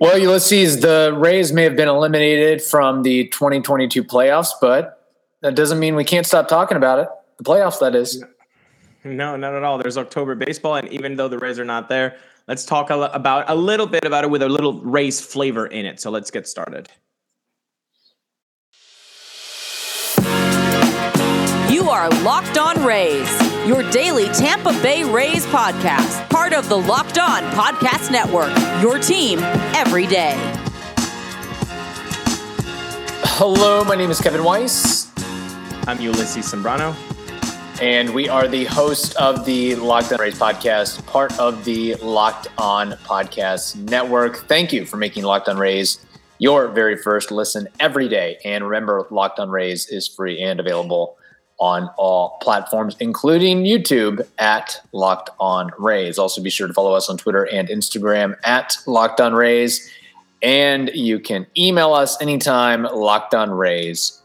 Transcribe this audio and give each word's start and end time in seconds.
Well, 0.00 0.16
Ulysses, 0.16 0.80
the 0.80 1.12
Rays 1.16 1.52
may 1.52 1.64
have 1.64 1.74
been 1.74 1.88
eliminated 1.88 2.62
from 2.62 3.02
the 3.02 3.26
2022 3.28 4.04
playoffs, 4.04 4.50
but 4.60 5.08
that 5.40 5.56
doesn't 5.56 5.80
mean 5.80 5.96
we 5.96 6.04
can't 6.04 6.24
stop 6.24 6.46
talking 6.46 6.76
about 6.76 7.00
it. 7.00 7.08
The 7.38 7.44
playoffs, 7.44 7.80
that 7.80 7.96
is. 7.96 8.22
No, 9.02 9.36
not 9.36 9.54
at 9.54 9.64
all. 9.64 9.76
There's 9.76 9.98
October 9.98 10.36
baseball, 10.36 10.76
and 10.76 10.88
even 10.90 11.16
though 11.16 11.26
the 11.26 11.38
Rays 11.38 11.58
are 11.58 11.64
not 11.64 11.88
there, 11.88 12.16
let's 12.46 12.64
talk 12.64 12.90
about 12.90 13.50
a 13.50 13.54
little 13.56 13.86
bit 13.86 14.04
about 14.04 14.22
it 14.22 14.30
with 14.30 14.42
a 14.42 14.48
little 14.48 14.74
Rays 14.82 15.20
flavor 15.20 15.66
in 15.66 15.84
it. 15.84 16.00
So 16.00 16.10
let's 16.10 16.30
get 16.30 16.46
started. 16.46 16.88
You 21.88 21.94
are 21.94 22.10
Locked 22.20 22.58
On 22.58 22.84
Rays, 22.84 23.66
your 23.66 23.82
daily 23.90 24.26
Tampa 24.26 24.72
Bay 24.82 25.04
Rays 25.04 25.46
podcast, 25.46 26.28
part 26.28 26.52
of 26.52 26.68
the 26.68 26.76
Locked 26.76 27.16
On 27.16 27.42
Podcast 27.52 28.10
Network, 28.10 28.52
your 28.82 28.98
team 28.98 29.38
every 29.74 30.06
day. 30.06 30.34
Hello, 33.38 33.84
my 33.84 33.94
name 33.94 34.10
is 34.10 34.20
Kevin 34.20 34.44
Weiss. 34.44 35.10
I'm 35.86 35.98
Ulysses 35.98 36.52
Sembrano. 36.52 36.94
And 37.80 38.12
we 38.12 38.28
are 38.28 38.46
the 38.46 38.66
host 38.66 39.16
of 39.16 39.46
the 39.46 39.74
Locked 39.76 40.12
On 40.12 40.20
Rays 40.20 40.38
podcast, 40.38 41.06
part 41.06 41.38
of 41.40 41.64
the 41.64 41.94
Locked 41.94 42.48
On 42.58 42.92
Podcast 43.06 43.76
Network. 43.76 44.46
Thank 44.46 44.74
you 44.74 44.84
for 44.84 44.98
making 44.98 45.24
Locked 45.24 45.48
On 45.48 45.56
Rays 45.56 46.04
your 46.38 46.68
very 46.68 46.96
first 46.96 47.30
listen 47.30 47.66
every 47.80 48.08
day. 48.08 48.38
And 48.44 48.62
remember, 48.64 49.06
Locked 49.10 49.38
On 49.38 49.48
Rays 49.48 49.88
is 49.88 50.06
free 50.06 50.40
and 50.40 50.60
available 50.60 51.17
on 51.58 51.90
all 51.96 52.38
platforms, 52.40 52.96
including 53.00 53.64
YouTube 53.64 54.26
at 54.38 54.80
Locked 54.92 55.30
On 55.40 55.70
Rays. 55.78 56.18
Also, 56.18 56.42
be 56.42 56.50
sure 56.50 56.68
to 56.68 56.72
follow 56.72 56.92
us 56.94 57.08
on 57.10 57.18
Twitter 57.18 57.44
and 57.44 57.68
Instagram 57.68 58.36
at 58.44 58.76
Locked 58.86 59.20
On 59.20 59.32
Rays. 59.32 59.90
And 60.40 60.90
you 60.94 61.18
can 61.18 61.46
email 61.56 61.92
us 61.92 62.20
anytime, 62.22 62.84
lockedonrays 62.84 64.20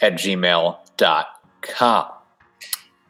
at 0.00 0.14
gmail.com. 0.14 2.06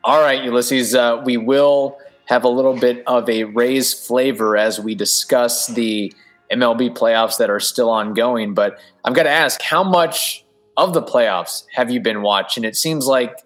All 0.04 0.22
right, 0.22 0.42
Ulysses, 0.42 0.94
uh, 0.94 1.22
we 1.24 1.36
will 1.36 1.98
have 2.24 2.44
a 2.44 2.48
little 2.48 2.76
bit 2.76 3.02
of 3.06 3.28
a 3.28 3.44
Rays 3.44 3.94
flavor 3.94 4.56
as 4.56 4.80
we 4.80 4.94
discuss 4.94 5.66
the 5.68 6.12
MLB 6.50 6.96
playoffs 6.96 7.38
that 7.38 7.50
are 7.50 7.60
still 7.60 7.90
ongoing. 7.90 8.54
But 8.54 8.78
I've 9.04 9.14
got 9.14 9.24
to 9.24 9.30
ask, 9.30 9.62
how 9.62 9.84
much 9.84 10.44
of 10.76 10.94
the 10.94 11.02
playoffs 11.02 11.64
have 11.74 11.90
you 11.90 12.00
been 12.00 12.22
watching? 12.22 12.64
It 12.64 12.76
seems 12.76 13.06
like 13.06 13.36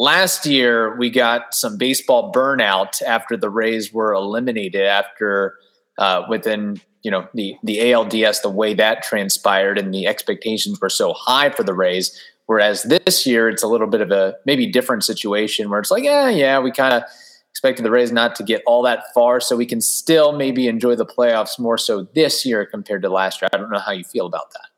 last 0.00 0.46
year 0.46 0.96
we 0.96 1.10
got 1.10 1.54
some 1.54 1.76
baseball 1.76 2.32
burnout 2.32 3.02
after 3.02 3.36
the 3.36 3.50
Rays 3.50 3.92
were 3.92 4.14
eliminated 4.14 4.82
after 4.82 5.58
uh, 5.98 6.22
within 6.28 6.80
you 7.02 7.10
know 7.10 7.28
the 7.34 7.54
the 7.62 7.78
ALDS 7.78 8.40
the 8.40 8.50
way 8.50 8.72
that 8.74 9.02
transpired 9.02 9.78
and 9.78 9.92
the 9.92 10.06
expectations 10.06 10.80
were 10.80 10.88
so 10.88 11.12
high 11.12 11.50
for 11.50 11.62
the 11.62 11.74
Rays. 11.74 12.18
Whereas 12.46 12.82
this 12.82 13.26
year 13.26 13.48
it's 13.48 13.62
a 13.62 13.68
little 13.68 13.86
bit 13.86 14.00
of 14.00 14.10
a 14.10 14.34
maybe 14.46 14.66
different 14.66 15.04
situation 15.04 15.68
where 15.68 15.78
it's 15.78 15.90
like 15.90 16.02
yeah 16.02 16.30
yeah 16.30 16.58
we 16.58 16.72
kind 16.72 16.94
of 16.94 17.02
expected 17.50 17.84
the 17.84 17.90
Rays 17.90 18.10
not 18.10 18.34
to 18.36 18.42
get 18.42 18.62
all 18.66 18.82
that 18.82 19.04
far 19.12 19.38
so 19.38 19.54
we 19.54 19.66
can 19.66 19.82
still 19.82 20.32
maybe 20.32 20.66
enjoy 20.66 20.96
the 20.96 21.06
playoffs 21.06 21.58
more 21.58 21.76
so 21.76 22.04
this 22.14 22.46
year 22.46 22.64
compared 22.64 23.02
to 23.02 23.10
last 23.10 23.42
year. 23.42 23.50
I 23.52 23.58
don't 23.58 23.70
know 23.70 23.78
how 23.78 23.92
you 23.92 24.04
feel 24.04 24.24
about 24.24 24.50
that. 24.52 24.70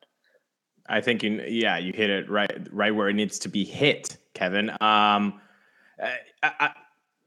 I 0.89 1.01
think 1.01 1.23
yeah, 1.23 1.79
you 1.79 1.93
hit 1.93 2.11
it 2.11 2.29
right 2.29 2.69
right 2.73 2.93
where 2.93 3.09
it 3.09 3.15
needs 3.15 3.39
to 3.41 3.49
be 3.49 3.65
hit, 3.65 4.17
Kevin. 4.35 4.71
Um, 4.71 5.41
I, 6.01 6.19
I, 6.43 6.71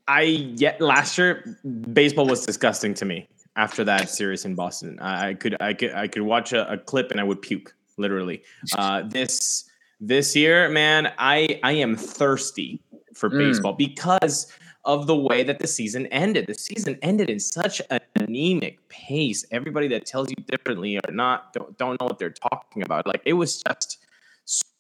I 0.08 0.22
yet 0.22 0.82
last 0.82 1.18
year 1.18 1.58
baseball 1.94 2.28
was 2.28 2.46
disgusting 2.46 2.94
to 2.96 3.06
me 3.06 3.28
after 3.56 3.84
that 3.84 4.10
series 4.10 4.46
in 4.46 4.56
Boston. 4.56 5.00
I, 5.00 5.30
I 5.30 5.34
could 5.34 5.62
I 5.62 5.74
could 5.74 5.94
I 5.94 6.08
could 6.08 6.24
watch 6.24 6.54
a, 6.54 6.72
a, 6.72 6.78
clip 6.78 7.12
and 7.12 7.20
I 7.20 7.24
would 7.24 7.42
puke 7.42 7.74
literally. 7.98 8.44
Uh, 8.78 9.04
this 9.08 9.70
this 10.00 10.36
year, 10.36 10.70
man, 10.70 11.14
I 11.18 11.60
I 11.64 11.74
am 11.74 11.96
thirsty 11.96 12.82
for 13.14 13.30
mm. 13.30 13.38
baseball 13.38 13.74
because 13.74 14.52
of 14.84 15.08
the 15.08 15.16
way 15.16 15.44
that 15.44 15.60
the 15.60 15.68
season 15.68 16.06
ended. 16.08 16.46
The 16.48 16.54
season 16.54 16.98
ended 17.02 17.30
in 17.30 17.40
such 17.40 17.82
an 17.90 18.00
anemic 18.16 18.88
pace. 18.88 19.44
Everybody 19.52 19.88
that 19.90 20.06
tells 20.06 20.30
you 20.30 20.36
differently 20.48 20.98
or 20.98 21.12
not 21.12 21.54
don't, 21.54 21.76
don't 21.78 22.00
know 22.00 22.06
what 22.06 22.20
they're 22.20 22.30
talking 22.30 22.84
about. 22.84 23.08
Like 23.08 23.22
it 23.26 23.34
was 23.34 23.64
just 23.64 24.05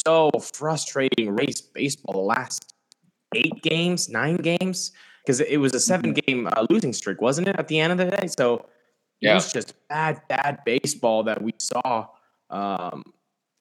so 0.05 0.31
frustrating 0.53 1.35
Rays 1.35 1.61
baseball 1.61 2.13
the 2.13 2.19
last 2.19 2.73
eight 3.33 3.61
games, 3.61 4.09
nine 4.09 4.37
games, 4.37 4.91
because 5.23 5.41
it 5.41 5.57
was 5.57 5.73
a 5.73 5.79
seven 5.79 6.13
mm-hmm. 6.13 6.25
game 6.25 6.47
uh, 6.47 6.65
losing 6.69 6.93
streak, 6.93 7.21
wasn't 7.21 7.47
it, 7.47 7.55
at 7.57 7.67
the 7.67 7.79
end 7.79 7.91
of 7.91 7.97
the 7.97 8.15
day? 8.15 8.27
So 8.27 8.65
yeah. 9.21 9.31
it 9.31 9.33
was 9.35 9.51
just 9.51 9.73
bad, 9.89 10.21
bad 10.29 10.59
baseball 10.65 11.23
that 11.23 11.41
we 11.41 11.53
saw. 11.59 12.07
Um, 12.49 13.03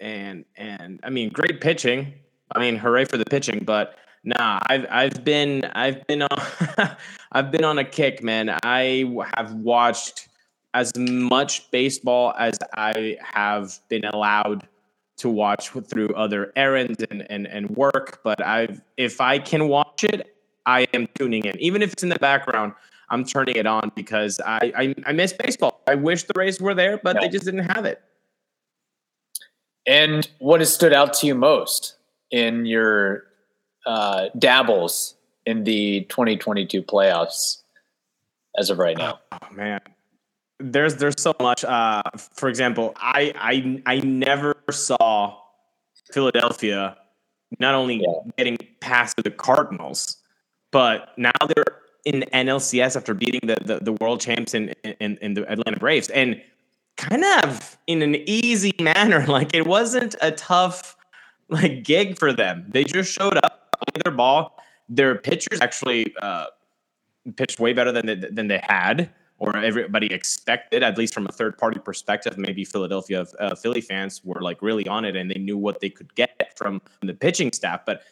and 0.01 0.45
and 0.57 1.01
I 1.03 1.11
mean, 1.11 1.31
great 1.31 1.61
pitching. 1.61 2.15
I 2.55 2.61
mean, 2.61 2.77
hooray 2.77 3.07
for 3.07 3.17
the 3.17 3.25
pitching, 3.25 3.65
but 3.65 3.97
Nah, 4.25 4.59
I've 4.69 4.87
I've 4.91 5.23
been 5.23 5.67
I've 5.75 6.07
been 6.07 6.23
on 6.23 6.43
I've 7.33 7.51
been 7.51 7.63
on 7.63 7.79
a 7.79 7.85
kick, 7.85 8.23
man. 8.23 8.57
I 8.63 9.05
have 9.37 9.53
watched 9.53 10.29
as 10.73 10.91
much 10.97 11.71
baseball 11.71 12.33
as 12.39 12.59
I 12.75 13.19
have 13.21 13.79
been 13.91 14.07
allowed 14.07 14.67
to 15.17 15.29
watch 15.29 15.71
through 15.71 16.09
other 16.11 16.53
errands 16.57 17.03
and, 17.11 17.27
and, 17.31 17.47
and 17.47 17.71
work. 17.71 18.21
But 18.23 18.45
I've 18.45 18.81
if 18.97 19.21
I 19.21 19.39
can 19.39 19.69
watch 19.69 20.05
it, 20.05 20.35
I 20.67 20.87
am 20.95 21.09
tuning 21.15 21.45
in. 21.45 21.59
Even 21.59 21.83
if 21.83 21.93
it's 21.93 22.03
in 22.03 22.09
the 22.09 22.19
background, 22.19 22.73
I'm 23.11 23.25
turning 23.25 23.57
it 23.57 23.67
on 23.67 23.93
because 23.95 24.41
I 24.45 24.73
I, 24.77 24.95
I 25.07 25.13
miss 25.13 25.33
baseball. 25.33 25.83
I 25.87 25.95
wish 25.95 26.25
the 26.25 26.35
Rays 26.37 26.61
were 26.61 26.75
there, 26.75 26.99
but 27.03 27.17
yeah. 27.17 27.23
they 27.23 27.29
just 27.29 27.45
didn't 27.45 27.71
have 27.71 27.85
it. 27.85 28.03
And 29.87 30.29
what 30.39 30.61
has 30.61 30.73
stood 30.73 30.93
out 30.93 31.13
to 31.15 31.27
you 31.27 31.35
most 31.35 31.97
in 32.31 32.65
your 32.65 33.25
uh, 33.87 34.29
dabbles 34.39 35.15
in 35.45 35.65
the 35.65 36.03
2022 36.09 36.83
playoffs 36.83 37.63
as 38.57 38.71
of 38.71 38.79
right 38.79 38.97
now? 38.97 39.21
Oh, 39.33 39.55
man, 39.55 39.81
there's 40.61 40.97
there's 40.97 41.21
so 41.21 41.35
much. 41.41 41.65
Uh, 41.65 42.03
for 42.15 42.49
example, 42.49 42.93
I 42.97 43.33
I 43.37 43.83
I 43.87 43.99
never 44.01 44.57
saw 44.71 45.37
Philadelphia 46.13 46.97
not 47.59 47.75
only 47.75 48.03
yeah. 48.03 48.31
getting 48.37 48.59
past 48.81 49.17
the 49.23 49.31
Cardinals, 49.31 50.17
but 50.71 51.13
now 51.17 51.33
they're 51.47 51.81
in 52.05 52.25
NLCS 52.33 52.97
after 52.97 53.15
beating 53.15 53.41
the 53.45 53.57
the, 53.65 53.79
the 53.83 53.93
world 53.95 54.21
champs 54.21 54.55
in, 54.55 54.71
in 55.01 55.17
in 55.19 55.35
the 55.35 55.51
Atlanta 55.51 55.79
Braves 55.79 56.09
and 56.11 56.41
kind 56.97 57.25
of 57.43 57.77
in 57.87 58.03
an 58.03 58.17
easy 58.27 58.73
manner. 58.81 59.27
Like 59.27 59.55
it 59.55 59.67
wasn't 59.67 60.15
a 60.23 60.31
tough 60.31 60.97
like 61.49 61.83
gig 61.85 62.19
for 62.19 62.33
them. 62.33 62.67
They 62.69 62.85
just 62.85 63.13
showed 63.13 63.39
up 63.39 63.77
their 64.05 64.13
ball. 64.13 64.63
Their 64.89 65.15
pitchers 65.17 65.61
actually 65.61 66.15
uh, 66.21 66.47
pitched 67.37 67.59
way 67.59 67.73
better 67.73 67.91
than 67.91 68.07
they, 68.07 68.15
than 68.15 68.49
they 68.49 68.61
had 68.63 69.11
or 69.39 69.57
everybody 69.57 70.13
expected, 70.13 70.83
at 70.83 70.97
least 70.97 71.13
from 71.13 71.27
a 71.27 71.33
third 71.33 71.59
party 71.59 71.81
perspective. 71.81 72.39
Maybe 72.39 72.65
Philadelphia 72.65 73.27
uh, 73.41 73.55
Philly 73.55 73.81
fans 73.81 74.23
were 74.25 74.41
like 74.41 74.63
really 74.63 74.87
on 74.87 75.05
it 75.05 75.17
and 75.17 75.31
they 75.31 75.39
knew 75.39 75.59
what 75.59 75.81
they 75.81 75.91
could 75.91 76.15
get 76.15 76.57
from 76.57 76.81
the 77.03 77.15
pitching 77.15 77.53
staff. 77.53 77.85
But 77.85 78.03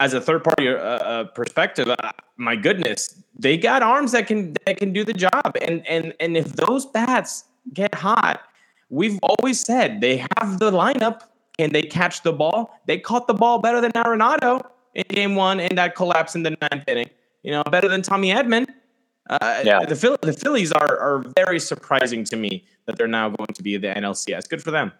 as 0.00 0.14
a 0.14 0.20
third 0.20 0.42
party 0.42 0.68
uh, 0.68 0.74
uh, 0.74 1.24
perspective, 1.24 1.88
uh, 1.88 2.12
my 2.36 2.56
goodness, 2.56 3.22
they 3.38 3.56
got 3.56 3.82
arms 3.82 4.12
that 4.12 4.26
can 4.26 4.54
that 4.66 4.76
can 4.78 4.92
do 4.92 5.04
the 5.04 5.12
job. 5.12 5.56
And 5.60 5.86
and 5.86 6.14
and 6.18 6.36
if 6.36 6.52
those 6.54 6.86
bats 6.86 7.44
get 7.72 7.94
hot, 7.94 8.42
we've 8.90 9.18
always 9.22 9.60
said 9.60 10.00
they 10.00 10.16
have 10.36 10.58
the 10.58 10.70
lineup. 10.70 11.22
Can 11.58 11.70
they 11.70 11.82
catch 11.82 12.22
the 12.22 12.32
ball? 12.32 12.80
They 12.86 12.98
caught 12.98 13.26
the 13.26 13.34
ball 13.34 13.58
better 13.58 13.80
than 13.80 13.92
Arenado 13.92 14.66
in 14.94 15.04
game 15.08 15.36
one 15.36 15.60
and 15.60 15.76
that 15.78 15.94
collapse 15.94 16.34
in 16.34 16.42
the 16.42 16.56
ninth 16.62 16.84
inning. 16.88 17.10
You 17.42 17.52
know, 17.52 17.62
better 17.64 17.88
than 17.88 18.02
Tommy 18.02 18.32
Edman. 18.32 18.66
Uh, 19.30 19.62
yeah. 19.64 19.80
The, 19.84 20.18
the 20.22 20.32
Phillies 20.32 20.72
are, 20.72 20.98
are 20.98 21.24
very 21.36 21.60
surprising 21.60 22.24
to 22.24 22.36
me 22.36 22.64
that 22.86 22.96
they're 22.96 23.06
now 23.06 23.28
going 23.28 23.54
to 23.54 23.62
be 23.62 23.76
the 23.76 23.88
NLCS. 23.88 24.48
Good 24.48 24.62
for 24.62 24.70
them. 24.70 24.92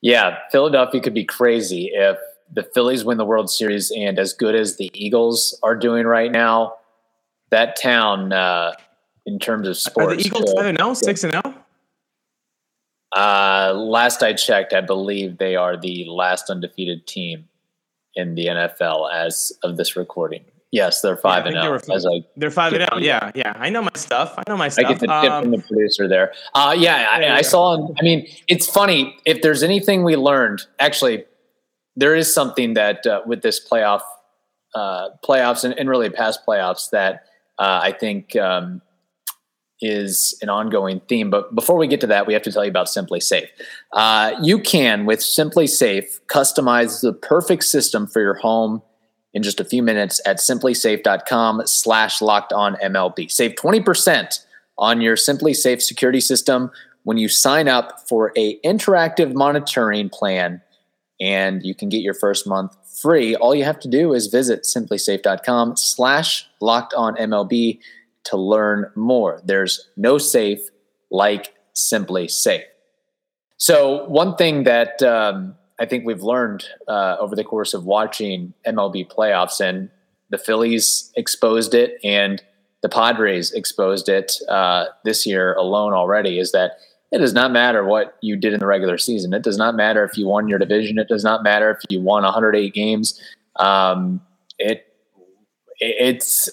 Yeah, 0.00 0.38
Philadelphia 0.50 1.00
could 1.00 1.14
be 1.14 1.24
crazy 1.24 1.90
if 1.92 2.18
the 2.52 2.62
Phillies 2.62 3.04
win 3.04 3.18
the 3.18 3.24
World 3.24 3.50
Series 3.50 3.90
and 3.90 4.18
as 4.18 4.32
good 4.32 4.54
as 4.54 4.76
the 4.76 4.90
Eagles 4.94 5.58
are 5.62 5.76
doing 5.76 6.06
right 6.06 6.30
now, 6.30 6.74
that 7.50 7.76
town 7.76 8.32
uh, 8.32 8.72
in 9.26 9.38
terms 9.38 9.68
of 9.68 9.76
sports. 9.76 10.12
Are 10.12 10.16
the 10.16 10.22
Eagles 10.22 10.52
5 10.52 10.66
and 10.66 10.78
0, 10.78 10.94
6 10.94 11.24
and 11.24 11.32
0? 11.32 11.54
Uh, 13.16 13.72
last 13.74 14.22
I 14.22 14.32
checked, 14.32 14.72
I 14.72 14.80
believe 14.80 15.38
they 15.38 15.56
are 15.56 15.76
the 15.76 16.04
last 16.08 16.50
undefeated 16.50 17.06
team 17.06 17.48
in 18.14 18.34
the 18.34 18.46
NFL 18.46 19.12
as 19.12 19.52
of 19.62 19.76
this 19.76 19.96
recording. 19.96 20.44
Yes, 20.74 21.02
they're 21.02 21.16
five 21.16 21.46
yeah, 21.46 21.52
and 21.52 21.86
zero. 21.86 22.00
Oh, 22.10 22.20
they're 22.36 22.50
five 22.50 22.72
and. 22.72 22.84
Oh, 22.90 22.98
yeah, 22.98 23.30
yeah. 23.36 23.52
I 23.54 23.70
know 23.70 23.80
my 23.80 23.92
stuff. 23.94 24.34
I 24.36 24.42
know 24.48 24.56
my 24.56 24.68
stuff. 24.68 24.86
I 24.86 24.88
get 24.88 24.98
the 24.98 25.06
tip 25.06 25.30
um, 25.30 25.42
from 25.44 25.52
the 25.52 25.58
producer 25.58 26.08
there. 26.08 26.32
Uh, 26.52 26.74
yeah, 26.76 27.06
I, 27.12 27.36
I 27.36 27.42
saw. 27.42 27.94
I 27.96 28.02
mean, 28.02 28.26
it's 28.48 28.68
funny. 28.68 29.16
If 29.24 29.40
there's 29.40 29.62
anything 29.62 30.02
we 30.02 30.16
learned, 30.16 30.62
actually, 30.80 31.26
there 31.94 32.16
is 32.16 32.34
something 32.34 32.74
that 32.74 33.06
uh, 33.06 33.20
with 33.24 33.42
this 33.42 33.64
playoff, 33.64 34.00
uh, 34.74 35.10
playoffs, 35.24 35.62
and, 35.62 35.78
and, 35.78 35.88
really 35.88 36.10
past 36.10 36.40
playoffs 36.44 36.90
that 36.90 37.26
uh, 37.60 37.78
I 37.80 37.92
think 37.92 38.34
um, 38.34 38.82
is 39.80 40.36
an 40.42 40.48
ongoing 40.48 41.02
theme. 41.08 41.30
But 41.30 41.54
before 41.54 41.76
we 41.76 41.86
get 41.86 42.00
to 42.00 42.08
that, 42.08 42.26
we 42.26 42.32
have 42.32 42.42
to 42.42 42.50
tell 42.50 42.64
you 42.64 42.70
about 42.70 42.88
SimpliSafe. 42.88 43.46
Uh, 43.92 44.32
you 44.42 44.58
can, 44.58 45.06
with 45.06 45.20
SimpliSafe 45.20 46.18
customize 46.26 47.00
the 47.00 47.12
perfect 47.12 47.62
system 47.62 48.08
for 48.08 48.20
your 48.20 48.34
home 48.34 48.82
in 49.34 49.42
just 49.42 49.60
a 49.60 49.64
few 49.64 49.82
minutes 49.82 50.20
at 50.24 50.38
simplisafe.com 50.38 51.62
slash 51.66 52.22
locked 52.22 52.52
on 52.52 52.76
MLB. 52.76 53.30
Save 53.30 53.56
20% 53.56 54.44
on 54.78 55.00
your 55.00 55.16
SimpliSafe 55.16 55.82
security 55.82 56.20
system 56.20 56.70
when 57.02 57.18
you 57.18 57.28
sign 57.28 57.68
up 57.68 58.08
for 58.08 58.32
a 58.36 58.58
interactive 58.60 59.34
monitoring 59.34 60.08
plan 60.08 60.62
and 61.20 61.62
you 61.62 61.74
can 61.74 61.88
get 61.88 62.00
your 62.00 62.14
first 62.14 62.46
month 62.46 62.76
free. 63.00 63.36
All 63.36 63.54
you 63.54 63.64
have 63.64 63.80
to 63.80 63.88
do 63.88 64.14
is 64.14 64.28
visit 64.28 64.62
simplisafe.com 64.62 65.76
slash 65.76 66.46
locked 66.60 66.94
on 66.94 67.14
MLB 67.16 67.80
to 68.24 68.36
learn 68.36 68.90
more. 68.94 69.40
There's 69.44 69.88
no 69.96 70.18
safe 70.18 70.60
like 71.10 71.54
SimpliSafe. 71.74 72.62
So 73.56 74.04
one 74.08 74.36
thing 74.36 74.64
that 74.64 75.02
um, 75.02 75.54
I 75.80 75.86
think 75.86 76.04
we've 76.04 76.22
learned 76.22 76.64
uh, 76.86 77.16
over 77.18 77.34
the 77.34 77.44
course 77.44 77.74
of 77.74 77.84
watching 77.84 78.54
MLB 78.66 79.10
playoffs, 79.10 79.60
and 79.60 79.90
the 80.30 80.38
Phillies 80.38 81.12
exposed 81.16 81.74
it, 81.74 81.98
and 82.04 82.42
the 82.82 82.88
Padres 82.88 83.52
exposed 83.52 84.08
it 84.08 84.32
uh, 84.48 84.86
this 85.04 85.26
year 85.26 85.54
alone 85.54 85.92
already, 85.92 86.38
is 86.38 86.52
that 86.52 86.72
it 87.10 87.18
does 87.18 87.32
not 87.32 87.52
matter 87.52 87.84
what 87.84 88.16
you 88.22 88.36
did 88.36 88.52
in 88.52 88.60
the 88.60 88.66
regular 88.66 88.98
season. 88.98 89.32
It 89.32 89.42
does 89.42 89.56
not 89.56 89.76
matter 89.76 90.04
if 90.04 90.18
you 90.18 90.26
won 90.26 90.48
your 90.48 90.58
division. 90.58 90.98
It 90.98 91.08
does 91.08 91.24
not 91.24 91.42
matter 91.42 91.70
if 91.70 91.78
you 91.88 92.00
won 92.00 92.24
108 92.24 92.74
games. 92.74 93.20
Um, 93.56 94.20
it 94.58 94.86
it's 95.78 96.50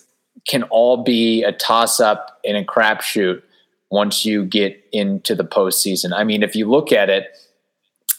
can 0.48 0.64
all 0.64 1.04
be 1.04 1.44
a 1.44 1.52
toss 1.52 2.00
up 2.00 2.40
and 2.46 2.58
a 2.58 2.64
crapshoot 2.64 3.42
once 3.92 4.26
you 4.26 4.46
get 4.46 4.84
into 4.92 5.36
the 5.36 5.44
postseason. 5.44 6.12
I 6.14 6.24
mean, 6.24 6.44
if 6.44 6.56
you 6.56 6.70
look 6.70 6.92
at 6.92 7.10
it, 7.10 7.28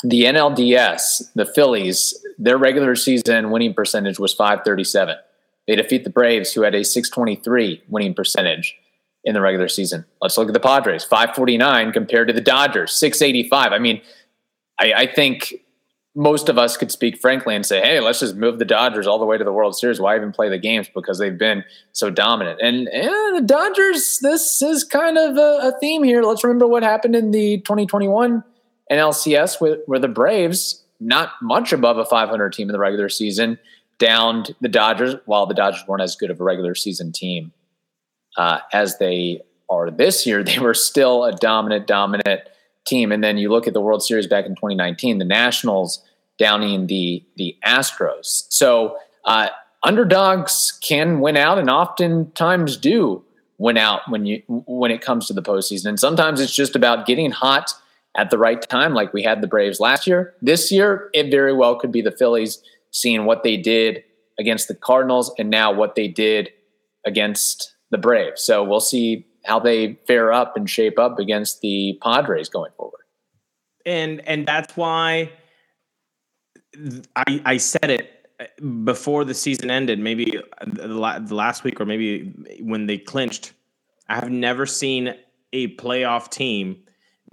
the 0.02 0.24
NLDS, 0.24 1.32
the 1.34 1.46
Phillies, 1.46 2.24
their 2.38 2.58
regular 2.58 2.96
season 2.96 3.50
winning 3.50 3.74
percentage 3.74 4.18
was 4.18 4.34
537. 4.34 5.16
They 5.66 5.76
defeat 5.76 6.04
the 6.04 6.10
Braves, 6.10 6.52
who 6.52 6.62
had 6.62 6.74
a 6.74 6.84
623 6.84 7.82
winning 7.88 8.14
percentage 8.14 8.76
in 9.24 9.34
the 9.34 9.40
regular 9.40 9.68
season. 9.68 10.04
Let's 10.20 10.36
look 10.36 10.48
at 10.48 10.54
the 10.54 10.60
Padres, 10.60 11.04
549 11.04 11.92
compared 11.92 12.28
to 12.28 12.34
the 12.34 12.40
Dodgers, 12.40 12.92
685. 12.92 13.72
I 13.72 13.78
mean, 13.78 14.00
I, 14.80 14.92
I 14.92 15.06
think 15.06 15.54
most 16.14 16.48
of 16.48 16.58
us 16.58 16.76
could 16.76 16.90
speak 16.90 17.18
frankly 17.18 17.54
and 17.54 17.64
say, 17.64 17.80
hey, 17.80 18.00
let's 18.00 18.20
just 18.20 18.36
move 18.36 18.58
the 18.58 18.64
Dodgers 18.64 19.06
all 19.06 19.18
the 19.18 19.24
way 19.24 19.38
to 19.38 19.44
the 19.44 19.52
World 19.52 19.76
Series. 19.76 20.00
Why 20.00 20.16
even 20.16 20.32
play 20.32 20.48
the 20.48 20.58
games? 20.58 20.88
Because 20.92 21.18
they've 21.18 21.38
been 21.38 21.64
so 21.92 22.10
dominant. 22.10 22.60
And, 22.60 22.86
the 22.86 23.42
Dodgers, 23.44 24.18
this 24.20 24.60
is 24.60 24.84
kind 24.84 25.16
of 25.16 25.36
a, 25.36 25.68
a, 25.68 25.78
theme 25.80 26.02
here. 26.02 26.22
Let's 26.22 26.44
remember 26.44 26.66
what 26.66 26.82
happened 26.82 27.16
in 27.16 27.30
the 27.30 27.58
2021 27.58 28.44
NLCS 28.92 29.60
with, 29.60 29.80
where 29.86 29.98
the 29.98 30.08
Braves, 30.08 30.82
not 31.00 31.32
much 31.40 31.72
above 31.72 31.98
a 31.98 32.04
500 32.04 32.52
team 32.52 32.68
in 32.68 32.72
the 32.72 32.78
regular 32.78 33.08
season, 33.08 33.58
downed 33.98 34.54
the 34.60 34.68
Dodgers, 34.68 35.14
while 35.26 35.46
the 35.46 35.54
Dodgers 35.54 35.84
weren't 35.86 36.02
as 36.02 36.16
good 36.16 36.30
of 36.30 36.40
a 36.40 36.44
regular 36.44 36.74
season 36.74 37.12
team 37.12 37.52
uh, 38.36 38.58
as 38.72 38.98
they 38.98 39.40
are 39.70 39.90
this 39.90 40.26
year. 40.26 40.42
They 40.44 40.58
were 40.58 40.74
still 40.74 41.24
a 41.24 41.32
dominant, 41.32 41.86
dominant 41.86 42.40
team. 42.86 43.12
And 43.12 43.22
then 43.22 43.38
you 43.38 43.50
look 43.50 43.66
at 43.66 43.74
the 43.74 43.80
World 43.80 44.02
Series 44.02 44.26
back 44.26 44.44
in 44.44 44.52
2019, 44.52 45.18
the 45.18 45.24
Nationals 45.24 46.02
downing 46.38 46.86
the 46.86 47.24
the 47.36 47.56
Astros. 47.64 48.46
So 48.48 48.96
uh, 49.24 49.48
underdogs 49.82 50.78
can 50.82 51.20
win 51.20 51.36
out, 51.36 51.58
and 51.58 51.70
oftentimes 51.70 52.76
do 52.76 53.24
win 53.58 53.76
out 53.76 54.00
when 54.08 54.26
you 54.26 54.42
when 54.48 54.90
it 54.90 55.00
comes 55.00 55.26
to 55.28 55.32
the 55.32 55.42
postseason. 55.42 55.86
And 55.86 56.00
sometimes 56.00 56.40
it's 56.40 56.54
just 56.54 56.74
about 56.74 57.06
getting 57.06 57.30
hot 57.30 57.72
at 58.16 58.30
the 58.30 58.38
right 58.38 58.60
time, 58.68 58.94
like 58.94 59.12
we 59.12 59.22
had 59.22 59.40
the 59.40 59.46
Braves 59.46 59.80
last 59.80 60.06
year. 60.06 60.34
This 60.42 60.70
year, 60.70 61.08
it 61.14 61.30
very 61.30 61.54
well 61.54 61.78
could 61.78 61.92
be 61.92 62.02
the 62.02 62.12
Phillies 62.12 62.62
seeing 62.90 63.24
what 63.24 63.42
they 63.42 63.56
did 63.56 64.04
against 64.38 64.68
the 64.68 64.74
Cardinals, 64.74 65.32
and 65.38 65.50
now 65.50 65.72
what 65.72 65.94
they 65.94 66.08
did 66.08 66.50
against 67.06 67.74
the 67.90 67.98
Braves. 67.98 68.42
So 68.42 68.62
we'll 68.62 68.80
see 68.80 69.26
how 69.44 69.58
they 69.58 69.98
fare 70.06 70.32
up 70.32 70.56
and 70.56 70.68
shape 70.68 70.98
up 70.98 71.18
against 71.18 71.60
the 71.60 71.98
Padres 72.02 72.48
going 72.48 72.72
forward. 72.76 73.00
And 73.84 74.26
and 74.28 74.46
that's 74.46 74.76
why 74.76 75.32
I 77.16 77.42
I 77.44 77.56
said 77.56 77.90
it 77.90 78.22
before 78.84 79.24
the 79.24 79.34
season 79.34 79.70
ended, 79.70 79.98
maybe 79.98 80.38
the 80.66 80.96
last 81.30 81.64
week 81.64 81.80
or 81.80 81.86
maybe 81.86 82.32
when 82.60 82.86
they 82.86 82.98
clinched. 82.98 83.52
I 84.08 84.16
have 84.16 84.30
never 84.30 84.66
seen 84.66 85.14
a 85.52 85.74
playoff 85.76 86.30
team 86.30 86.82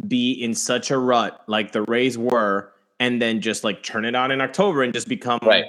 be 0.07 0.31
in 0.31 0.54
such 0.54 0.92
a 0.92 0.98
rut 0.98 1.42
like 1.48 1.72
the 1.72 1.84
Rays 1.84 2.18
were, 2.18 2.72
and 3.00 3.22
then 3.22 3.42
just 3.42 3.63
like 3.63 3.84
turn 3.84 4.06
it 4.06 4.16
on 4.16 4.31
in 4.31 4.42
October 4.42 4.84
and 4.84 4.94
just 4.94 5.07
become 5.07 5.40
right. 5.44 5.66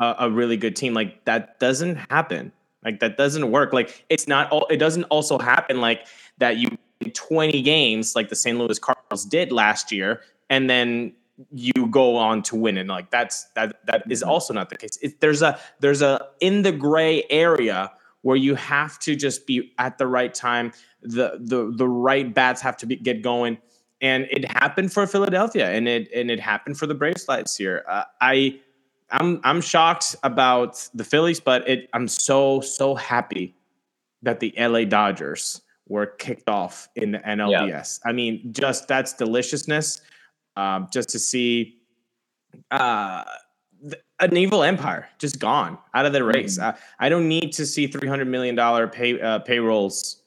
a, 0.00 0.16
a 0.20 0.30
really 0.30 0.56
good 0.56 0.76
team. 0.76 0.94
Like 0.94 1.24
that 1.24 1.60
doesn't 1.60 1.96
happen. 2.10 2.52
Like 2.84 3.00
that 3.00 3.16
doesn't 3.16 3.50
work. 3.50 3.72
Like 3.72 4.04
it's 4.08 4.26
not 4.26 4.50
all 4.50 4.66
it 4.70 4.78
doesn't 4.78 5.04
also 5.04 5.38
happen 5.38 5.80
like 5.80 6.06
that 6.38 6.56
you 6.56 6.68
win 7.00 7.10
20 7.12 7.62
games 7.62 8.14
like 8.16 8.28
the 8.28 8.36
St. 8.36 8.58
Louis 8.58 8.78
Cardinals 8.78 9.24
did 9.26 9.52
last 9.52 9.92
year 9.92 10.22
and 10.48 10.68
then 10.68 11.12
you 11.52 11.86
go 11.90 12.16
on 12.16 12.42
to 12.42 12.56
win 12.56 12.76
and 12.76 12.88
like 12.88 13.10
that's 13.10 13.44
that 13.54 13.80
that 13.86 14.10
is 14.10 14.20
mm-hmm. 14.20 14.30
also 14.30 14.54
not 14.54 14.70
the 14.70 14.76
case. 14.76 14.98
It, 15.02 15.20
there's 15.20 15.42
a 15.42 15.58
there's 15.80 16.02
a 16.02 16.26
in 16.40 16.62
the 16.62 16.72
gray 16.72 17.24
area 17.30 17.92
where 18.22 18.36
you 18.36 18.54
have 18.54 18.98
to 19.00 19.16
just 19.16 19.46
be 19.46 19.72
at 19.78 19.98
the 19.98 20.06
right 20.06 20.34
time. 20.34 20.72
The 21.02 21.38
the 21.40 21.72
the 21.74 21.88
right 21.88 22.32
bats 22.32 22.60
have 22.60 22.76
to 22.78 22.86
be, 22.86 22.96
get 22.96 23.22
going, 23.22 23.58
and 24.00 24.26
it 24.30 24.50
happened 24.50 24.92
for 24.92 25.06
Philadelphia, 25.06 25.70
and 25.70 25.88
it 25.88 26.10
and 26.14 26.30
it 26.30 26.40
happened 26.40 26.78
for 26.78 26.86
the 26.86 26.94
Braves 26.94 27.28
last 27.28 27.60
year. 27.60 27.84
Uh, 27.88 28.04
I 28.20 28.60
I'm 29.10 29.40
I'm 29.44 29.60
shocked 29.60 30.16
about 30.22 30.88
the 30.94 31.04
Phillies, 31.04 31.40
but 31.40 31.68
it, 31.68 31.88
I'm 31.92 32.08
so 32.08 32.60
so 32.60 32.94
happy 32.94 33.54
that 34.22 34.40
the 34.40 34.54
LA 34.58 34.84
Dodgers 34.84 35.62
were 35.88 36.06
kicked 36.06 36.48
off 36.48 36.88
in 36.94 37.12
the 37.12 37.18
NLDS. 37.18 38.00
Yeah. 38.04 38.08
I 38.08 38.12
mean, 38.12 38.52
just 38.52 38.86
that's 38.86 39.12
deliciousness. 39.12 40.00
Um, 40.56 40.88
just 40.92 41.08
to 41.10 41.18
see 41.18 41.80
uh, 42.70 43.24
an 44.18 44.36
evil 44.36 44.62
empire 44.62 45.08
just 45.18 45.38
gone 45.38 45.78
out 45.94 46.06
of 46.06 46.12
the 46.12 46.24
race. 46.24 46.58
Mm-hmm. 46.58 46.76
I, 47.00 47.06
I, 47.06 47.08
don't 47.08 47.28
need 47.28 47.52
to 47.52 47.64
see 47.64 47.86
three 47.86 48.08
hundred 48.08 48.28
million 48.28 48.54
dollar 48.54 48.86
pay 48.86 49.20
uh, 49.20 49.38
payrolls 49.40 50.22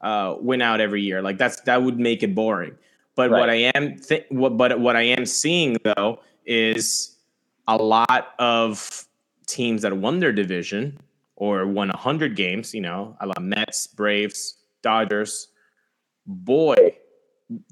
uh, 0.00 0.36
win 0.40 0.62
out 0.62 0.80
every 0.80 1.02
year. 1.02 1.22
Like 1.22 1.38
that's 1.38 1.60
that 1.62 1.82
would 1.82 1.98
make 1.98 2.22
it 2.22 2.34
boring. 2.34 2.76
But 3.18 3.32
right. 3.32 3.40
what 3.40 3.50
I 3.50 3.72
am 3.74 3.98
th- 3.98 4.26
what 4.28 4.56
but 4.56 4.78
what 4.78 4.94
I 4.94 5.02
am 5.02 5.26
seeing 5.26 5.76
though 5.82 6.20
is 6.46 7.16
a 7.66 7.76
lot 7.76 8.28
of 8.38 9.08
teams 9.48 9.82
that 9.82 9.96
won 9.96 10.20
their 10.20 10.30
division 10.30 10.96
or 11.34 11.66
won 11.66 11.88
100 11.88 12.36
games, 12.36 12.72
you 12.72 12.80
know, 12.80 13.16
a 13.20 13.26
lot 13.26 13.42
Mets, 13.42 13.88
Braves, 13.88 14.58
Dodgers. 14.82 15.48
Boy, 16.26 16.96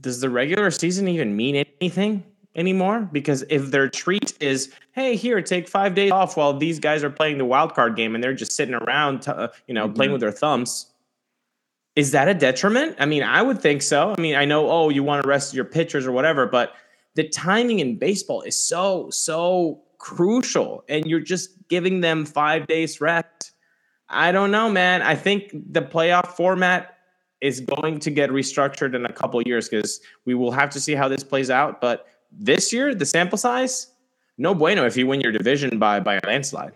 does 0.01 0.21
the 0.21 0.29
regular 0.29 0.69
season 0.73 1.07
even 1.07 1.37
mean 1.37 1.65
anything 1.81 2.25
anymore? 2.57 3.09
Because 3.13 3.45
if 3.49 3.71
their 3.71 3.89
treat 3.89 4.35
is, 4.41 4.73
hey, 4.93 5.15
here, 5.15 5.41
take 5.43 5.69
five 5.69 5.95
days 5.95 6.11
off 6.11 6.37
while 6.37 6.59
these 6.59 6.81
guys 6.81 7.05
are 7.05 7.11
playing 7.11 7.39
the 7.39 7.45
wild 7.45 7.73
card 7.73 7.95
game 7.95 8.17
and 8.17 8.25
they're 8.25 8.35
just 8.35 8.51
sitting 8.51 8.75
around, 8.75 9.23
to, 9.23 9.37
uh, 9.37 9.49
you 9.69 9.75
know, 9.75 9.87
mm-hmm. 9.87 9.95
playing 9.95 10.11
with 10.11 10.21
their 10.21 10.33
thumbs, 10.33 10.87
is 11.97 12.11
that 12.11 12.29
a 12.29 12.35
detriment? 12.35 12.95
I 12.99 13.07
mean, 13.07 13.23
I 13.23 13.41
would 13.41 13.61
think 13.61 13.81
so. 13.81 14.15
I 14.17 14.21
mean, 14.21 14.37
I 14.37 14.45
know, 14.45 14.71
oh, 14.71 14.91
you 14.91 15.03
want 15.03 15.23
to 15.23 15.29
rest 15.29 15.55
your 15.55 15.65
pitchers 15.65 16.07
or 16.07 16.13
whatever, 16.13 16.47
but 16.47 16.75
the 17.15 17.27
timing 17.27 17.81
in 17.81 17.97
baseball 17.97 18.43
is 18.43 18.59
so, 18.59 19.09
so 19.11 19.81
crucial 19.99 20.85
and 20.91 21.07
you're 21.07 21.21
just 21.21 21.51
giving 21.69 22.03
them 22.03 22.27
five 22.27 22.67
days 22.67 23.01
rest. 23.01 23.53
I 24.11 24.31
don't 24.31 24.51
know, 24.51 24.71
man. 24.71 25.01
I 25.01 25.15
think 25.15 25.51
the 25.53 25.81
playoff 25.81 26.37
format 26.37 26.99
is 27.41 27.61
going 27.61 27.99
to 28.01 28.11
get 28.11 28.31
restructured 28.31 28.95
in 28.95 29.07
a 29.07 29.13
couple 29.13 29.41
years 29.43 29.69
because 29.69 30.01
we 30.27 30.35
will 30.35 30.53
have 30.53 30.71
to 30.71 30.81
see 30.81 30.95
how 30.95 31.09
this 31.09 31.25
plays 31.25 31.51
out. 31.51 31.81
But 31.81 32.07
this 32.31 32.73
year, 32.73 32.95
the 32.95 33.07
sample 33.07 33.39
size, 33.39 33.89
no 34.37 34.55
bueno 34.55 34.85
if 34.85 34.97
you 34.97 35.07
win 35.07 35.21
your 35.21 35.33
division 35.33 35.79
by 35.79 36.01
by 36.01 36.17
a 36.17 36.21
landslide. 36.27 36.73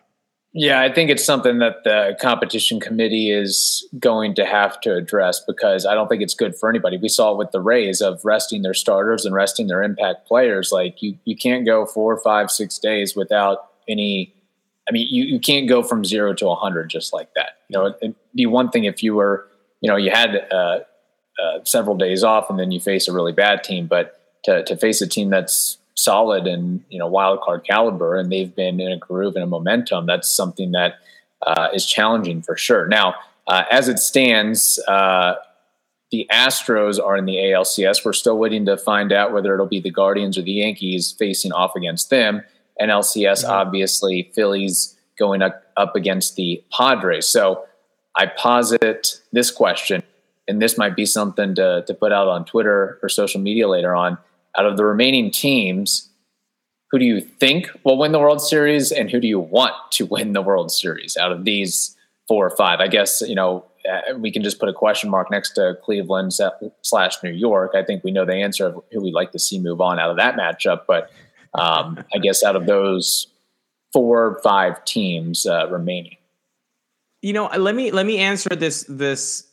Yeah, 0.52 0.80
I 0.80 0.92
think 0.92 1.11
it's 1.11 1.25
something 1.25 1.59
that 1.59 1.85
the 1.85 2.16
competition 2.21 2.80
committee 2.80 3.30
is 3.30 3.87
going 4.00 4.35
to 4.35 4.45
have 4.45 4.80
to 4.80 4.95
address 4.95 5.40
because 5.47 5.87
I 5.87 5.95
don't 5.95 6.09
think 6.09 6.23
it's 6.23 6.35
good 6.35 6.57
for 6.57 6.69
anybody. 6.69 6.97
We 6.97 7.09
saw 7.09 7.33
it 7.33 7.38
with 7.38 7.52
the 7.52 7.61
Rays 7.61 8.00
of 8.00 8.25
resting 8.25 8.62
their 8.62 8.75
starters 8.75 9.25
and 9.25 9.33
resting 9.33 9.69
their 9.69 9.80
impact 9.80 10.26
players. 10.26 10.73
Like 10.73 11.02
you, 11.02 11.16
you 11.25 11.37
can't 11.37 11.64
go 11.64 11.87
four, 11.87 12.21
five, 12.21 12.50
six 12.50 12.78
days 12.78 13.14
without 13.14 13.71
any. 13.88 14.35
I 14.88 14.92
mean, 14.92 15.07
you, 15.09 15.23
you 15.25 15.38
can't 15.38 15.69
go 15.69 15.85
from 15.85 16.04
zero 16.04 16.35
to 16.35 16.49
a 16.49 16.57
hundred 16.57 16.90
just 16.90 17.12
like 17.12 17.33
that. 17.35 17.50
You 17.69 17.78
know, 17.78 17.95
it'd 18.02 18.16
be 18.35 18.47
one 18.47 18.71
thing 18.71 18.85
if 18.85 19.04
you 19.04 19.14
were, 19.14 19.47
you 19.80 19.88
know, 19.88 19.97
you 19.97 20.11
had 20.11 20.49
uh, 20.50 20.80
uh, 21.40 21.61
several 21.62 21.97
days 21.97 22.25
off 22.25 22.50
and 22.50 22.59
then 22.59 22.73
you 22.73 22.80
face 22.80 23.07
a 23.07 23.12
really 23.12 23.33
bad 23.33 23.62
team, 23.62 23.87
but 23.87 24.21
to 24.45 24.64
to 24.64 24.76
face 24.76 25.00
a 25.00 25.07
team 25.07 25.30
that's 25.30 25.78
solid 26.00 26.47
and 26.47 26.83
you 26.88 26.99
know 26.99 27.07
wild 27.07 27.40
card 27.40 27.64
caliber, 27.64 28.16
and 28.16 28.30
they've 28.30 28.54
been 28.54 28.80
in 28.80 28.92
a 28.92 28.97
groove 28.97 29.35
and 29.35 29.45
a 29.45 29.47
momentum. 29.47 30.07
That's 30.07 30.28
something 30.28 30.73
that 30.73 30.95
uh, 31.47 31.69
is 31.73 31.87
challenging 31.87 32.42
for 32.42 32.57
sure. 32.57 32.87
Now, 32.87 33.14
uh, 33.47 33.64
as 33.71 33.88
it 33.88 33.99
stands, 33.99 34.78
uh, 34.88 35.35
the 36.11 36.26
Astros 36.33 37.02
are 37.02 37.16
in 37.16 37.25
the 37.25 37.37
ALCS. 37.37 38.04
We're 38.04 38.12
still 38.12 38.38
waiting 38.38 38.66
to 38.66 38.76
find 38.76 39.12
out 39.12 39.33
whether 39.33 39.54
it'll 39.54 39.66
be 39.66 39.80
the 39.80 39.90
Guardians 39.90 40.37
or 40.37 40.42
the 40.42 40.52
Yankees 40.52 41.14
facing 41.19 41.52
off 41.52 41.76
against 41.76 42.11
them. 42.11 42.42
And 42.78 42.90
LCS, 42.90 43.45
mm-hmm. 43.45 43.50
obviously, 43.50 44.30
Phillies 44.35 44.97
going 45.19 45.42
up, 45.42 45.62
up 45.76 45.95
against 45.95 46.37
the 46.37 46.62
Padres. 46.73 47.26
So 47.26 47.64
I 48.16 48.26
posit 48.26 49.21
this 49.33 49.50
question, 49.50 50.02
and 50.49 50.61
this 50.61 50.76
might 50.76 50.97
be 50.97 51.07
something 51.07 51.54
to, 51.54 51.85
to 51.87 51.95
put 51.95 52.12
out 52.12 52.26
on 52.26 52.45
Twitter 52.45 52.99
or 53.02 53.09
social 53.09 53.40
media 53.40 53.69
later 53.69 53.95
on. 53.95 54.19
Out 54.59 54.66
of 54.66 54.76
the 54.76 54.85
remaining 54.85 55.30
teams, 55.30 56.09
who 56.90 56.99
do 56.99 57.04
you 57.04 57.21
think 57.21 57.71
will 57.85 57.99
win 57.99 58.12
the 58.12 58.19
World 58.19 58.42
Series, 58.42 58.90
and 58.90 59.11
who 59.11 59.21
do 59.21 59.28
you 59.28 59.38
want 59.38 59.75
to 59.92 60.07
win 60.07 60.33
the 60.33 60.42
World 60.42 60.73
Series 60.73 61.16
out 61.16 61.33
of 61.33 61.45
these 61.45 61.97
four 62.26 62.47
or 62.47 62.57
five? 62.57 62.80
I 62.80 62.88
guess 62.88 63.21
you 63.21 63.35
know 63.35 63.64
uh, 63.88 64.16
we 64.19 64.30
can 64.30 64.42
just 64.42 64.59
put 64.59 64.69
a 64.69 64.73
question 64.73 65.09
mark 65.09 65.30
next 65.30 65.52
to 65.52 65.76
Cleveland 65.83 66.33
slash 66.83 67.23
New 67.23 67.30
York. 67.30 67.73
I 67.75 67.85
think 67.85 68.04
we 68.04 68.11
know 68.11 68.25
the 68.25 68.35
answer 68.35 68.66
of 68.66 68.83
who 68.92 69.02
we'd 69.02 69.14
like 69.14 69.33
to 69.33 69.38
see 69.38 69.59
move 69.61 69.80
on 69.80 69.99
out 69.99 70.11
of 70.11 70.16
that 70.16 70.37
matchup, 70.37 70.83
but 70.87 71.11
um, 71.54 72.02
I 72.14 72.19
guess 72.19 72.42
out 72.42 72.57
of 72.57 72.66
those 72.66 73.28
four 73.92 74.25
or 74.26 74.40
five 74.42 74.85
teams 74.85 75.47
uh, 75.47 75.69
remaining. 75.69 76.16
You 77.23 77.35
know, 77.35 77.47
let 77.57 77.75
me 77.75 77.90
let 77.90 78.07
me 78.07 78.19
answer 78.19 78.50
this 78.50 78.85
this 78.88 79.47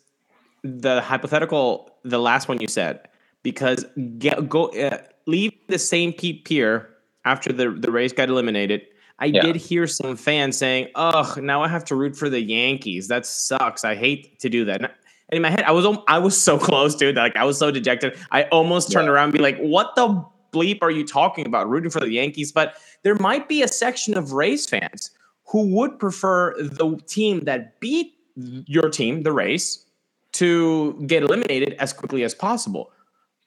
the 0.63 1.01
hypothetical 1.01 1.91
the 2.03 2.19
last 2.19 2.47
one 2.47 2.59
you 2.59 2.67
said 2.67 3.07
because 3.47 3.85
get, 4.17 4.49
go 4.49 4.65
uh, 4.71 4.97
leave 5.25 5.53
the 5.69 5.79
same 5.79 6.11
Pete 6.11 6.43
Peer 6.43 6.89
after 7.23 7.53
the 7.53 7.69
the 7.69 7.89
Rays 7.89 8.11
got 8.11 8.27
eliminated. 8.27 8.81
I 9.19 9.27
yeah. 9.27 9.41
did 9.41 9.55
hear 9.55 9.87
some 9.87 10.17
fans 10.17 10.57
saying, 10.57 10.89
"Ugh, 10.95 11.41
now 11.41 11.63
I 11.63 11.69
have 11.69 11.85
to 11.85 11.95
root 11.95 12.17
for 12.17 12.29
the 12.29 12.41
Yankees. 12.41 13.07
That 13.07 13.25
sucks. 13.25 13.85
I 13.85 13.95
hate 13.95 14.37
to 14.39 14.49
do 14.49 14.65
that." 14.65 14.81
And 14.81 14.91
in 15.31 15.41
my 15.41 15.49
head, 15.49 15.63
I 15.63 15.71
was 15.71 15.85
I 16.09 16.19
was 16.19 16.37
so 16.37 16.59
close, 16.69 16.93
dude. 16.93 17.15
Like 17.15 17.37
I 17.37 17.45
was 17.45 17.57
so 17.57 17.71
dejected. 17.71 18.17
I 18.31 18.43
almost 18.51 18.91
turned 18.91 19.07
yeah. 19.07 19.13
around 19.13 19.29
and 19.29 19.33
be 19.33 19.39
like, 19.39 19.57
"What 19.59 19.95
the 19.95 20.21
bleep 20.51 20.79
are 20.81 20.91
you 20.91 21.07
talking 21.07 21.45
about? 21.45 21.69
Rooting 21.69 21.89
for 21.89 22.01
the 22.01 22.11
Yankees?" 22.11 22.51
But 22.51 22.75
there 23.03 23.15
might 23.15 23.47
be 23.47 23.63
a 23.63 23.69
section 23.69 24.17
of 24.17 24.33
Rays 24.33 24.65
fans 24.65 25.11
who 25.45 25.73
would 25.73 25.99
prefer 25.99 26.53
the 26.61 26.99
team 27.07 27.45
that 27.45 27.79
beat 27.79 28.13
your 28.35 28.89
team, 28.89 29.23
the 29.23 29.31
Rays, 29.31 29.85
to 30.33 31.01
get 31.07 31.23
eliminated 31.23 31.77
as 31.79 31.93
quickly 31.93 32.23
as 32.23 32.35
possible. 32.35 32.91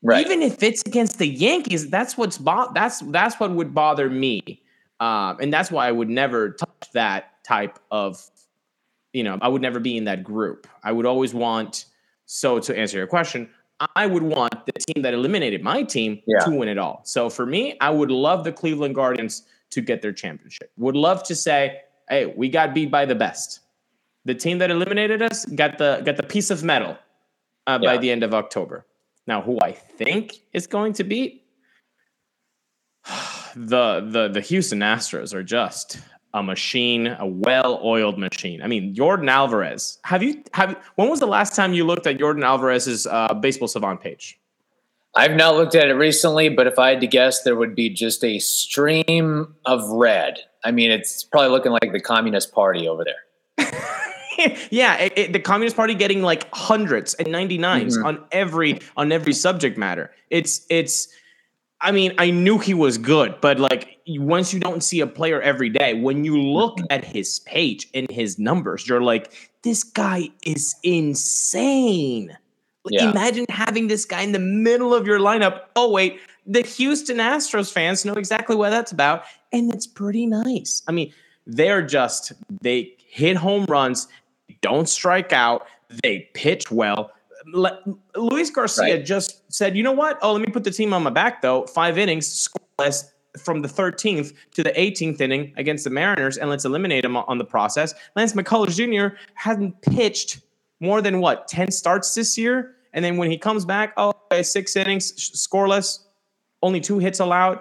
Right. 0.03 0.25
Even 0.25 0.43
if 0.43 0.63
it's 0.63 0.83
against 0.87 1.19
the 1.19 1.27
Yankees, 1.27 1.91
that's 1.91 2.17
what's 2.17 2.39
bo- 2.39 2.71
that's 2.75 3.01
that's 3.01 3.39
what 3.39 3.51
would 3.51 3.75
bother 3.75 4.09
me, 4.09 4.63
um, 4.99 5.37
and 5.41 5.53
that's 5.53 5.71
why 5.71 5.87
I 5.87 5.93
would 5.93 6.09
never 6.09 6.53
touch 6.53 6.91
that 6.95 7.45
type 7.45 7.79
of, 7.91 8.19
you 9.13 9.23
know, 9.23 9.39
I 9.43 9.49
would 9.49 9.61
never 9.61 9.79
be 9.79 9.99
in 9.99 10.05
that 10.05 10.25
group. 10.25 10.67
I 10.83 10.93
would 10.93 11.05
always 11.05 11.35
want. 11.35 11.85
So 12.25 12.61
to 12.61 12.79
answer 12.79 12.97
your 12.97 13.09
question, 13.09 13.51
I 13.97 14.07
would 14.07 14.23
want 14.23 14.67
the 14.67 14.73
team 14.73 15.03
that 15.03 15.15
eliminated 15.15 15.63
my 15.63 15.83
team 15.83 16.23
yeah. 16.27 16.41
to 16.45 16.51
win 16.51 16.69
it 16.69 16.79
all. 16.79 17.01
So 17.05 17.29
for 17.29 17.45
me, 17.45 17.77
I 17.81 17.91
would 17.91 18.11
love 18.11 18.45
the 18.45 18.53
Cleveland 18.53 18.95
Guardians 18.95 19.43
to 19.71 19.81
get 19.81 20.01
their 20.01 20.13
championship. 20.13 20.71
Would 20.77 20.97
love 20.97 21.23
to 21.25 21.35
say, 21.35 21.81
hey, 22.09 22.27
we 22.27 22.49
got 22.49 22.75
beat 22.75 22.91
by 22.91 23.05
the 23.05 23.15
best. 23.15 23.61
The 24.25 24.35
team 24.35 24.59
that 24.59 24.71
eliminated 24.71 25.23
us 25.23 25.45
got 25.47 25.79
the 25.79 26.03
got 26.05 26.17
the 26.17 26.23
piece 26.23 26.51
of 26.51 26.63
metal 26.63 26.97
uh, 27.67 27.79
yeah. 27.81 27.89
by 27.91 27.97
the 27.97 28.11
end 28.11 28.23
of 28.23 28.35
October. 28.35 28.87
Now, 29.31 29.41
who 29.41 29.61
I 29.63 29.71
think 29.71 30.41
is 30.53 30.67
going 30.67 30.93
to 30.95 31.05
beat 31.05 31.45
the 33.55 34.05
the 34.05 34.27
the 34.27 34.41
Houston 34.41 34.81
Astros 34.81 35.33
are 35.33 35.45
just 35.45 36.01
a 36.35 36.43
machine, 36.43 37.07
a 37.07 37.27
well-oiled 37.29 38.19
machine. 38.19 38.61
I 38.61 38.67
mean, 38.67 38.93
Yordan 38.97 39.31
Alvarez. 39.31 40.01
Have 40.03 40.25
you 40.25 40.43
have 40.53 40.77
when 40.97 41.09
was 41.09 41.21
the 41.21 41.29
last 41.29 41.55
time 41.55 41.73
you 41.73 41.85
looked 41.85 42.09
at 42.09 42.19
Yordan 42.19 42.43
Alvarez's 42.45 43.07
uh, 43.07 43.33
baseball 43.35 43.69
savant 43.69 44.01
page? 44.01 44.37
I've 45.15 45.37
not 45.37 45.55
looked 45.55 45.77
at 45.77 45.87
it 45.87 45.95
recently, 45.95 46.49
but 46.49 46.67
if 46.67 46.77
I 46.77 46.91
had 46.91 47.01
to 47.01 47.07
guess, 47.07 47.45
there 47.45 47.55
would 47.55 47.77
be 47.77 47.89
just 47.89 48.25
a 48.25 48.41
stream 48.41 49.55
of 49.65 49.89
red. 49.91 50.41
I 50.65 50.73
mean, 50.73 50.91
it's 50.91 51.23
probably 51.23 51.51
looking 51.51 51.71
like 51.71 51.93
the 51.93 52.01
Communist 52.01 52.53
Party 52.53 52.89
over 52.89 53.05
there. 53.05 53.71
yeah, 54.71 54.97
it, 54.99 55.13
it, 55.17 55.33
the 55.33 55.41
Communist 55.41 55.77
Party 55.77 55.95
getting 55.95 56.23
like 56.23 56.49
hundreds 56.53 57.15
and 57.15 57.29
99s 57.29 57.97
mm-hmm. 57.97 58.07
on 58.07 58.25
every 58.33 58.81
on 58.97 59.13
every 59.13 59.33
subject 59.33 59.77
matter. 59.79 60.11
It's 60.31 60.67
it's 60.71 61.09
I 61.81 61.93
mean, 61.93 62.13
I 62.19 62.31
knew 62.31 62.59
he 62.59 62.75
was 62.75 62.99
good, 62.99 63.41
but 63.41 63.59
like 63.59 63.99
once 64.07 64.53
you 64.53 64.61
don't 64.61 64.83
see 64.83 65.01
a 65.01 65.07
player 65.07 65.41
every 65.41 65.71
day, 65.71 65.95
when 65.95 66.25
you 66.25 66.41
look 66.41 66.77
mm-hmm. 66.77 66.87
at 66.91 67.05
his 67.05 67.41
page 67.41 67.89
and 67.95 68.11
his 68.11 68.39
numbers, 68.39 68.87
you're 68.87 69.01
like, 69.01 69.51
this 69.63 69.83
guy 69.83 70.29
is 70.45 70.75
insane. 70.83 72.37
Yeah. 72.89 73.11
Imagine 73.11 73.47
having 73.49 73.89
this 73.89 74.05
guy 74.05 74.23
in 74.23 74.33
the 74.33 74.39
middle 74.39 74.95
of 74.95 75.07
your 75.07 75.19
lineup. 75.19 75.63
Oh, 75.77 75.91
wait, 75.91 76.21
the 76.47 76.63
Houston 76.63 77.19
Astros 77.19 77.73
fans 77.73 78.05
know 78.05 78.15
exactly 78.15 78.57
what 78.57 78.71
that's 78.71 78.93
about. 78.93 79.25
And 79.53 79.73
it's 79.73 79.87
pretty 79.87 80.27
nice. 80.27 80.83
I 80.89 80.93
mean, 80.93 81.13
they're 81.47 81.83
just, 81.83 82.33
they 82.63 82.95
hit 82.99 83.37
home 83.37 83.67
runs, 83.69 84.09
don't 84.63 84.89
strike 84.89 85.33
out, 85.33 85.67
they 86.03 86.29
pitch 86.35 86.71
well. 86.71 87.11
Luis 88.17 88.51
Garcia 88.51 88.97
right. 88.97 89.05
just 89.05 89.53
said, 89.53 89.77
you 89.77 89.83
know 89.83 89.93
what? 89.93 90.19
Oh, 90.23 90.33
let 90.33 90.43
me 90.43 90.53
put 90.53 90.65
the 90.65 90.71
team 90.71 90.93
on 90.93 91.03
my 91.03 91.11
back, 91.11 91.43
though. 91.43 91.67
Five 91.67 91.99
innings, 91.99 92.49
scoreless 92.79 93.11
from 93.39 93.63
the 93.63 93.69
13th 93.69 94.35
to 94.55 94.63
the 94.63 94.71
18th 94.71 95.21
inning 95.21 95.53
against 95.57 95.85
the 95.85 95.91
Mariners, 95.91 96.37
and 96.37 96.51
let's 96.51 96.65
eliminate 96.65 97.05
him 97.05 97.17
on 97.17 97.39
the 97.39 97.45
process. 97.45 97.95
Lance 98.17 98.35
McCullers 98.35 98.77
Jr. 98.77 99.17
hasn't 99.35 99.81
pitched 99.83 100.41
more 100.81 101.01
than 101.01 101.21
what 101.21 101.47
10 101.49 101.71
starts 101.71 102.15
this 102.15 102.37
year 102.37 102.75
and 102.93 103.05
then 103.05 103.17
when 103.17 103.31
he 103.31 103.39
comes 103.39 103.65
back 103.65 103.93
oh 103.97 104.13
okay, 104.33 104.43
six 104.43 104.75
innings 104.77 105.13
scoreless 105.13 106.01
only 106.63 106.81
two 106.81 106.99
hits 106.99 107.21
allowed 107.21 107.59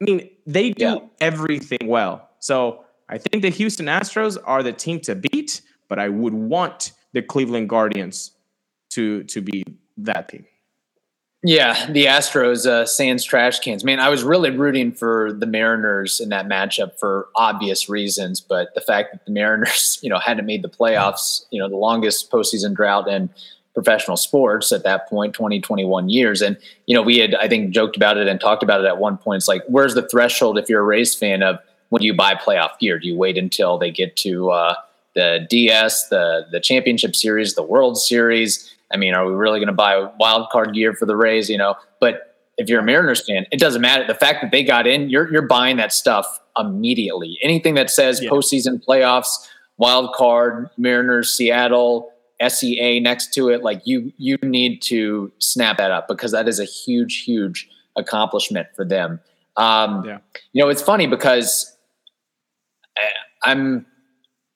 i 0.00 0.04
mean 0.04 0.30
they 0.46 0.70
do 0.70 0.84
yeah. 0.84 0.96
everything 1.20 1.86
well 1.86 2.28
so 2.38 2.84
i 3.08 3.18
think 3.18 3.42
the 3.42 3.50
houston 3.50 3.86
astros 3.86 4.38
are 4.44 4.62
the 4.62 4.72
team 4.72 5.00
to 5.00 5.14
beat 5.14 5.60
but 5.90 5.98
i 5.98 6.08
would 6.08 6.32
want 6.32 6.92
the 7.12 7.20
cleveland 7.20 7.68
guardians 7.68 8.32
to 8.88 9.22
to 9.24 9.42
be 9.42 9.62
that 9.98 10.30
team 10.30 10.46
yeah, 11.42 11.90
the 11.90 12.04
Astros, 12.04 12.66
uh, 12.66 12.84
Sands 12.84 13.24
trash 13.24 13.60
cans. 13.60 13.82
Man, 13.82 13.98
I 13.98 14.10
was 14.10 14.22
really 14.22 14.50
rooting 14.50 14.92
for 14.92 15.32
the 15.32 15.46
Mariners 15.46 16.20
in 16.20 16.28
that 16.28 16.46
matchup 16.46 16.98
for 16.98 17.28
obvious 17.34 17.88
reasons, 17.88 18.42
but 18.42 18.74
the 18.74 18.82
fact 18.82 19.12
that 19.12 19.24
the 19.24 19.32
Mariners, 19.40 19.98
you 20.02 20.10
know, 20.10 20.18
hadn't 20.18 20.44
made 20.44 20.62
the 20.62 20.68
playoffs, 20.68 21.46
you 21.50 21.58
know, 21.58 21.68
the 21.68 21.76
longest 21.76 22.30
postseason 22.30 22.74
drought 22.74 23.08
in 23.08 23.30
professional 23.72 24.18
sports 24.18 24.70
at 24.70 24.82
that 24.82 25.08
point, 25.08 25.32
20, 25.32 25.60
21 25.60 26.10
years. 26.10 26.42
And, 26.42 26.58
you 26.86 26.94
know, 26.94 27.02
we 27.02 27.18
had, 27.18 27.34
I 27.36 27.48
think, 27.48 27.70
joked 27.70 27.96
about 27.96 28.18
it 28.18 28.28
and 28.28 28.38
talked 28.38 28.62
about 28.62 28.82
it 28.82 28.86
at 28.86 28.98
one 28.98 29.16
point. 29.16 29.38
It's 29.38 29.48
like, 29.48 29.62
where's 29.66 29.94
the 29.94 30.06
threshold 30.06 30.58
if 30.58 30.68
you're 30.68 30.82
a 30.82 30.84
Rays 30.84 31.14
fan 31.14 31.42
of 31.42 31.58
when 31.88 32.00
do 32.00 32.06
you 32.06 32.14
buy 32.14 32.34
playoff 32.34 32.78
gear? 32.78 32.98
Do 32.98 33.06
you 33.06 33.16
wait 33.16 33.38
until 33.38 33.78
they 33.78 33.90
get 33.90 34.16
to 34.16 34.50
uh, 34.50 34.74
the 35.14 35.46
DS, 35.48 36.08
the 36.08 36.46
the 36.50 36.60
championship 36.60 37.16
series, 37.16 37.54
the 37.54 37.62
World 37.62 37.98
Series? 37.98 38.74
I 38.92 38.96
mean, 38.96 39.14
are 39.14 39.26
we 39.26 39.32
really 39.32 39.58
going 39.58 39.68
to 39.68 39.72
buy 39.72 40.08
wild 40.18 40.48
card 40.50 40.74
gear 40.74 40.94
for 40.94 41.06
the 41.06 41.16
Rays? 41.16 41.48
You 41.48 41.58
know, 41.58 41.76
but 42.00 42.36
if 42.58 42.68
you're 42.68 42.80
a 42.80 42.84
Mariners 42.84 43.26
fan, 43.26 43.46
it 43.50 43.58
doesn't 43.58 43.80
matter. 43.80 44.06
The 44.06 44.14
fact 44.14 44.42
that 44.42 44.50
they 44.50 44.62
got 44.62 44.86
in, 44.86 45.08
you're 45.08 45.30
you're 45.32 45.46
buying 45.46 45.76
that 45.76 45.92
stuff 45.92 46.40
immediately. 46.58 47.38
Anything 47.42 47.74
that 47.74 47.90
says 47.90 48.22
yeah. 48.22 48.30
postseason 48.30 48.84
playoffs, 48.84 49.48
wild 49.78 50.14
card, 50.14 50.68
Mariners, 50.76 51.32
Seattle, 51.32 52.12
SEA 52.46 53.00
next 53.00 53.32
to 53.34 53.48
it, 53.48 53.62
like 53.62 53.82
you 53.84 54.12
you 54.18 54.36
need 54.42 54.82
to 54.82 55.32
snap 55.38 55.78
that 55.78 55.90
up 55.90 56.08
because 56.08 56.32
that 56.32 56.48
is 56.48 56.58
a 56.58 56.64
huge, 56.64 57.22
huge 57.22 57.68
accomplishment 57.96 58.68
for 58.74 58.84
them. 58.84 59.20
Um, 59.56 60.04
yeah. 60.04 60.18
You 60.52 60.62
know, 60.62 60.68
it's 60.68 60.82
funny 60.82 61.06
because 61.06 61.76
I'm 63.42 63.86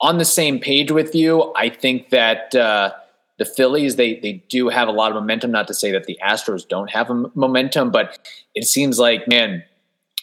on 0.01 0.19
the 0.19 0.25
same 0.25 0.59
page 0.59 0.91
with 0.91 1.15
you. 1.15 1.53
I 1.55 1.69
think 1.69 2.11
that. 2.11 2.55
Uh, 2.55 2.93
the 3.39 3.45
Phillies, 3.45 3.97
they 3.97 4.21
they 4.21 4.45
do 4.49 4.69
have 4.69 4.89
a 4.89 4.93
lot 4.93 5.11
of 5.11 5.17
momentum. 5.17 5.51
Not 5.51 5.67
to 5.69 5.75
say 5.75 5.91
that 5.93 6.05
the 6.05 6.19
Astros 6.25 6.67
don't 6.69 6.91
have 6.91 7.11
a 7.11 7.15
momentum, 7.35 7.91
but 7.91 8.19
it 8.55 8.65
seems 8.65 8.99
like 8.99 9.27
man, 9.27 9.65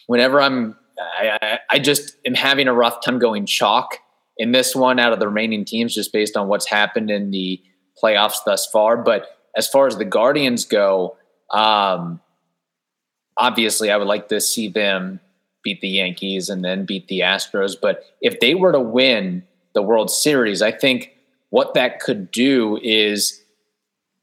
whenever 0.06 0.40
I'm, 0.40 0.76
I, 0.98 1.38
I, 1.42 1.58
I 1.70 1.78
just 1.78 2.16
am 2.24 2.34
having 2.34 2.68
a 2.68 2.72
rough 2.72 3.04
time 3.04 3.18
going 3.18 3.46
chalk 3.46 3.98
in 4.38 4.52
this 4.52 4.74
one 4.74 4.98
out 4.98 5.12
of 5.12 5.20
the 5.20 5.26
remaining 5.26 5.64
teams, 5.64 5.94
just 5.94 6.12
based 6.12 6.36
on 6.36 6.48
what's 6.48 6.66
happened 6.66 7.10
in 7.10 7.30
the 7.30 7.62
playoffs 8.02 8.38
thus 8.46 8.66
far. 8.66 8.96
But 8.96 9.26
as 9.56 9.68
far 9.68 9.86
as 9.86 9.96
the 9.96 10.06
Guardians 10.06 10.64
go, 10.64 11.16
um, 11.50 12.20
obviously, 13.36 13.90
I 13.90 13.98
would 13.98 14.08
like 14.08 14.28
to 14.28 14.40
see 14.40 14.68
them 14.68 15.20
beat 15.62 15.82
the 15.82 15.88
Yankees 15.88 16.48
and 16.48 16.64
then 16.64 16.86
beat 16.86 17.08
the 17.08 17.20
Astros. 17.20 17.76
But 17.80 18.04
if 18.22 18.40
they 18.40 18.54
were 18.54 18.72
to 18.72 18.80
win 18.80 19.44
the 19.74 19.82
World 19.82 20.10
Series, 20.10 20.62
I 20.62 20.72
think 20.72 21.12
what 21.50 21.74
that 21.74 22.00
could 22.00 22.30
do 22.30 22.78
is 22.82 23.42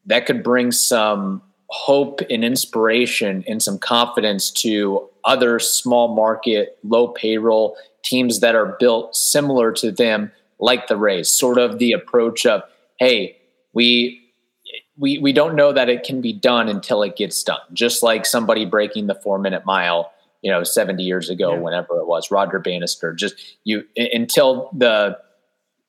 that 0.06 0.26
could 0.26 0.44
bring 0.44 0.72
some 0.72 1.42
hope 1.68 2.22
and 2.30 2.44
inspiration 2.44 3.44
and 3.48 3.62
some 3.62 3.78
confidence 3.78 4.50
to 4.50 5.08
other 5.24 5.60
small 5.60 6.16
market, 6.16 6.80
low 6.84 7.10
payroll 7.10 7.78
teams 8.04 8.40
that 8.40 8.56
are 8.56 8.76
built 8.80 9.16
similar 9.16 9.72
to 9.74 9.92
them, 9.92 10.32
like 10.60 10.88
the 10.88 10.98
Rays. 10.98 11.30
Sort 11.30 11.58
of 11.58 11.78
the 11.78 11.92
approach 11.92 12.46
of, 12.46 12.64
hey, 12.98 13.38
we 13.74 14.20
we 14.98 15.20
we 15.20 15.32
don't 15.32 15.56
know 15.56 15.72
that 15.72 15.90
it 15.90 16.04
can 16.04 16.22
be 16.22 16.34
done 16.34 16.68
until 16.68 17.04
it 17.04 17.16
gets 17.16 17.44
done. 17.44 17.60
Just 17.74 18.02
like 18.02 18.26
somebody 18.26 18.66
breaking 18.66 19.08
the 19.08 19.16
four 19.16 19.38
minute 19.38 19.66
mile, 19.66 20.12
you 20.42 20.52
know, 20.52 20.64
seventy 20.64 21.04
years 21.04 21.30
ago, 21.30 21.54
yeah. 21.54 21.60
whenever 21.60 22.00
it 22.00 22.08
was, 22.08 22.32
Roger 22.32 22.60
Bannister. 22.60 23.14
Just 23.14 23.36
you 23.64 23.84
until 23.96 24.70
the 24.76 25.18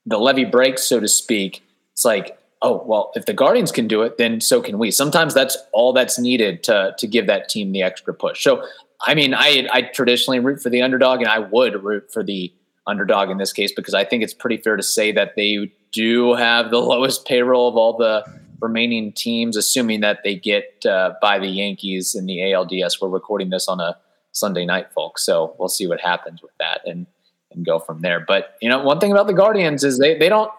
the 0.06 0.18
levee 0.18 0.44
breaks, 0.44 0.82
so 0.84 1.00
to 1.00 1.08
speak. 1.08 1.62
It's 1.92 2.04
like, 2.04 2.38
oh 2.62 2.82
well, 2.86 3.12
if 3.14 3.26
the 3.26 3.32
Guardians 3.32 3.72
can 3.72 3.86
do 3.86 4.02
it, 4.02 4.18
then 4.18 4.40
so 4.40 4.60
can 4.60 4.78
we. 4.78 4.90
Sometimes 4.90 5.34
that's 5.34 5.56
all 5.72 5.92
that's 5.92 6.18
needed 6.18 6.62
to 6.64 6.94
to 6.98 7.06
give 7.06 7.26
that 7.26 7.48
team 7.48 7.72
the 7.72 7.82
extra 7.82 8.14
push. 8.14 8.42
So, 8.42 8.64
I 9.06 9.14
mean, 9.14 9.34
I 9.34 9.68
I 9.72 9.82
traditionally 9.82 10.40
root 10.40 10.62
for 10.62 10.70
the 10.70 10.82
underdog, 10.82 11.20
and 11.20 11.28
I 11.28 11.38
would 11.38 11.82
root 11.82 12.12
for 12.12 12.22
the 12.22 12.52
underdog 12.86 13.30
in 13.30 13.38
this 13.38 13.52
case 13.52 13.72
because 13.72 13.94
I 13.94 14.04
think 14.04 14.22
it's 14.22 14.34
pretty 14.34 14.56
fair 14.56 14.76
to 14.76 14.82
say 14.82 15.12
that 15.12 15.36
they 15.36 15.72
do 15.92 16.34
have 16.34 16.70
the 16.70 16.78
lowest 16.80 17.26
payroll 17.26 17.68
of 17.68 17.76
all 17.76 17.96
the 17.96 18.24
remaining 18.60 19.12
teams, 19.12 19.56
assuming 19.56 20.00
that 20.00 20.20
they 20.22 20.34
get 20.34 20.84
uh, 20.86 21.14
by 21.22 21.38
the 21.38 21.46
Yankees 21.46 22.14
in 22.14 22.26
the 22.26 22.38
ALDS. 22.38 23.00
We're 23.00 23.08
recording 23.08 23.50
this 23.50 23.68
on 23.68 23.80
a 23.80 23.96
Sunday 24.32 24.64
night, 24.64 24.92
folks, 24.92 25.24
so 25.24 25.54
we'll 25.58 25.68
see 25.68 25.86
what 25.86 26.00
happens 26.00 26.42
with 26.42 26.52
that 26.58 26.80
and 26.84 27.06
and 27.52 27.64
go 27.64 27.78
from 27.78 28.00
there. 28.00 28.20
But 28.20 28.56
you 28.60 28.68
know, 28.68 28.82
one 28.82 29.00
thing 29.00 29.12
about 29.12 29.26
the 29.26 29.32
Guardians 29.32 29.84
is 29.84 29.98
they 29.98 30.16
they 30.18 30.28
don't. 30.28 30.50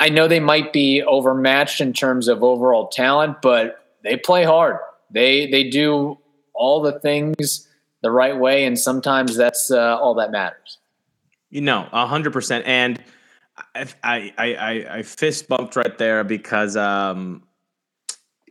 I 0.00 0.08
know 0.08 0.26
they 0.26 0.40
might 0.40 0.72
be 0.72 1.02
overmatched 1.02 1.80
in 1.80 1.92
terms 1.92 2.26
of 2.26 2.42
overall 2.42 2.88
talent, 2.88 3.40
but 3.40 3.84
they 4.02 4.16
play 4.16 4.44
hard. 4.44 4.78
They 5.10 5.50
they 5.50 5.68
do 5.68 6.18
all 6.54 6.80
the 6.82 6.98
things 7.00 7.68
the 8.02 8.10
right 8.10 8.36
way, 8.36 8.64
and 8.64 8.78
sometimes 8.78 9.36
that's 9.36 9.70
uh, 9.70 9.98
all 9.98 10.14
that 10.14 10.30
matters. 10.30 10.78
You 11.50 11.60
know, 11.60 11.88
a 11.92 12.06
hundred 12.06 12.32
percent. 12.32 12.66
And 12.66 13.02
I, 13.74 13.86
I, 14.02 14.32
I, 14.38 14.86
I 14.98 15.02
fist 15.02 15.48
bumped 15.48 15.76
right 15.76 15.96
there 15.98 16.24
because 16.24 16.76
um, 16.76 17.42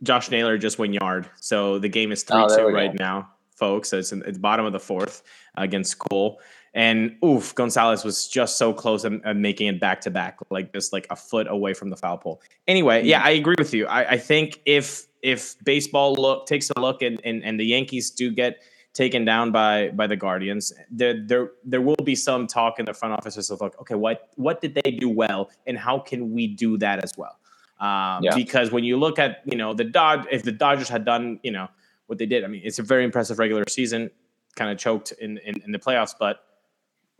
Josh 0.02 0.30
Naylor 0.30 0.58
just 0.58 0.78
went 0.78 0.94
yard. 0.94 1.28
So 1.40 1.78
the 1.78 1.88
game 1.88 2.12
is 2.12 2.22
3 2.22 2.40
oh, 2.40 2.56
2 2.56 2.66
right 2.66 2.96
go. 2.96 3.04
now, 3.04 3.28
folks. 3.54 3.90
So 3.90 3.98
it's 3.98 4.12
in, 4.12 4.22
it's 4.26 4.38
bottom 4.38 4.66
of 4.66 4.72
the 4.72 4.80
fourth 4.80 5.22
against 5.56 5.98
Cole. 5.98 6.40
And 6.76 7.16
oof, 7.24 7.54
Gonzalez 7.54 8.04
was 8.04 8.28
just 8.28 8.58
so 8.58 8.74
close 8.74 9.02
and 9.04 9.22
making 9.40 9.66
it 9.66 9.80
back 9.80 10.02
to 10.02 10.10
back, 10.10 10.38
like 10.50 10.74
just 10.74 10.92
like 10.92 11.06
a 11.08 11.16
foot 11.16 11.46
away 11.48 11.72
from 11.72 11.88
the 11.88 11.96
foul 11.96 12.18
pole. 12.18 12.42
Anyway, 12.68 13.02
yeah, 13.02 13.22
I 13.22 13.30
agree 13.30 13.54
with 13.58 13.72
you. 13.72 13.86
I, 13.86 14.10
I 14.10 14.18
think 14.18 14.60
if 14.66 15.06
if 15.22 15.56
baseball 15.64 16.14
look 16.14 16.44
takes 16.44 16.70
a 16.76 16.78
look 16.78 17.00
and, 17.00 17.18
and 17.24 17.42
and 17.42 17.58
the 17.58 17.64
Yankees 17.64 18.10
do 18.10 18.30
get 18.30 18.58
taken 18.92 19.24
down 19.24 19.52
by 19.52 19.88
by 19.88 20.06
the 20.06 20.16
Guardians, 20.16 20.74
there 20.90 21.18
there 21.26 21.52
there 21.64 21.80
will 21.80 22.04
be 22.04 22.14
some 22.14 22.46
talk 22.46 22.78
in 22.78 22.84
the 22.84 22.92
front 22.92 23.14
offices 23.14 23.50
of 23.50 23.62
like, 23.62 23.80
okay, 23.80 23.94
what 23.94 24.28
what 24.34 24.60
did 24.60 24.74
they 24.74 24.90
do 24.90 25.08
well, 25.08 25.48
and 25.66 25.78
how 25.78 25.98
can 25.98 26.34
we 26.34 26.46
do 26.46 26.76
that 26.76 27.02
as 27.02 27.16
well? 27.16 27.38
Um, 27.80 28.22
yeah. 28.22 28.34
Because 28.34 28.70
when 28.70 28.84
you 28.84 28.98
look 28.98 29.18
at 29.18 29.40
you 29.46 29.56
know 29.56 29.72
the 29.72 29.84
Dodge, 29.84 30.26
if 30.30 30.42
the 30.42 30.52
Dodgers 30.52 30.90
had 30.90 31.06
done 31.06 31.40
you 31.42 31.52
know 31.52 31.68
what 32.06 32.18
they 32.18 32.26
did, 32.26 32.44
I 32.44 32.48
mean, 32.48 32.60
it's 32.62 32.78
a 32.78 32.82
very 32.82 33.02
impressive 33.02 33.38
regular 33.38 33.64
season, 33.66 34.10
kind 34.56 34.70
of 34.70 34.76
choked 34.76 35.12
in, 35.12 35.38
in, 35.38 35.62
in 35.62 35.72
the 35.72 35.78
playoffs, 35.78 36.14
but 36.18 36.42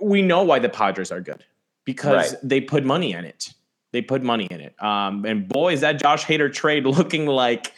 we 0.01 0.23
know 0.23 0.43
why 0.43 0.59
the 0.59 0.69
Padres 0.69 1.11
are 1.11 1.21
good 1.21 1.45
because 1.85 2.33
right. 2.33 2.41
they 2.43 2.61
put 2.61 2.85
money 2.85 3.13
in 3.13 3.25
it. 3.25 3.53
They 3.93 4.03
put 4.03 4.23
money 4.23 4.47
in 4.51 4.61
it. 4.61 4.75
Um, 4.83 5.25
and 5.25 5.49
boy, 5.49 5.73
is 5.73 5.81
that 5.81 6.01
Josh 6.01 6.25
Hader 6.25 6.53
trade 6.53 6.85
looking 6.87 7.27
like 7.27 7.73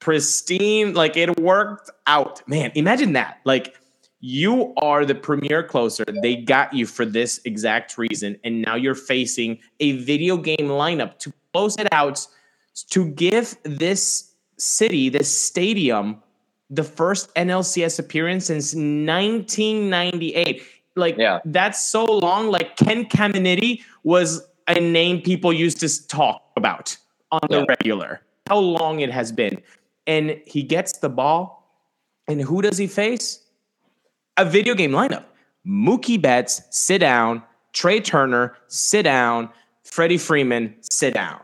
pristine. 0.00 0.94
Like 0.94 1.16
it 1.16 1.38
worked 1.40 1.90
out. 2.06 2.46
Man, 2.48 2.72
imagine 2.74 3.12
that. 3.14 3.40
Like 3.44 3.74
you 4.20 4.72
are 4.78 5.04
the 5.04 5.14
premier 5.14 5.62
closer. 5.62 6.04
They 6.22 6.36
got 6.36 6.72
you 6.72 6.86
for 6.86 7.04
this 7.04 7.40
exact 7.44 7.98
reason. 7.98 8.38
And 8.44 8.62
now 8.62 8.76
you're 8.76 8.94
facing 8.94 9.58
a 9.80 9.92
video 9.98 10.36
game 10.36 10.68
lineup 10.68 11.18
to 11.18 11.32
close 11.52 11.76
it 11.78 11.88
out 11.92 12.26
to 12.90 13.06
give 13.10 13.56
this 13.64 14.32
city, 14.58 15.08
this 15.08 15.34
stadium, 15.34 16.22
the 16.70 16.84
first 16.84 17.34
NLCS 17.34 17.98
appearance 17.98 18.46
since 18.46 18.74
1998. 18.74 20.62
Like 20.96 21.16
yeah. 21.18 21.40
that's 21.44 21.82
so 21.82 22.04
long. 22.04 22.50
Like 22.50 22.76
Ken 22.76 23.04
Caminiti 23.04 23.82
was 24.02 24.46
a 24.66 24.80
name 24.80 25.20
people 25.20 25.52
used 25.52 25.78
to 25.80 26.06
talk 26.08 26.42
about 26.56 26.96
on 27.30 27.40
the 27.50 27.58
yeah. 27.58 27.64
regular. 27.68 28.20
How 28.48 28.58
long 28.58 29.00
it 29.00 29.10
has 29.10 29.32
been 29.32 29.60
and 30.06 30.40
he 30.46 30.62
gets 30.62 30.98
the 30.98 31.08
ball, 31.08 31.68
and 32.28 32.40
who 32.40 32.62
does 32.62 32.78
he 32.78 32.86
face? 32.86 33.40
A 34.36 34.44
video 34.44 34.74
game 34.74 34.92
lineup. 34.92 35.24
Mookie 35.66 36.20
Betts, 36.20 36.62
sit 36.70 36.98
down. 36.98 37.42
Trea 37.72 38.00
Turner, 38.00 38.56
sit 38.68 39.02
down. 39.02 39.50
Freddie 39.84 40.18
Freeman, 40.18 40.74
sit 40.80 41.14
down. 41.14 41.40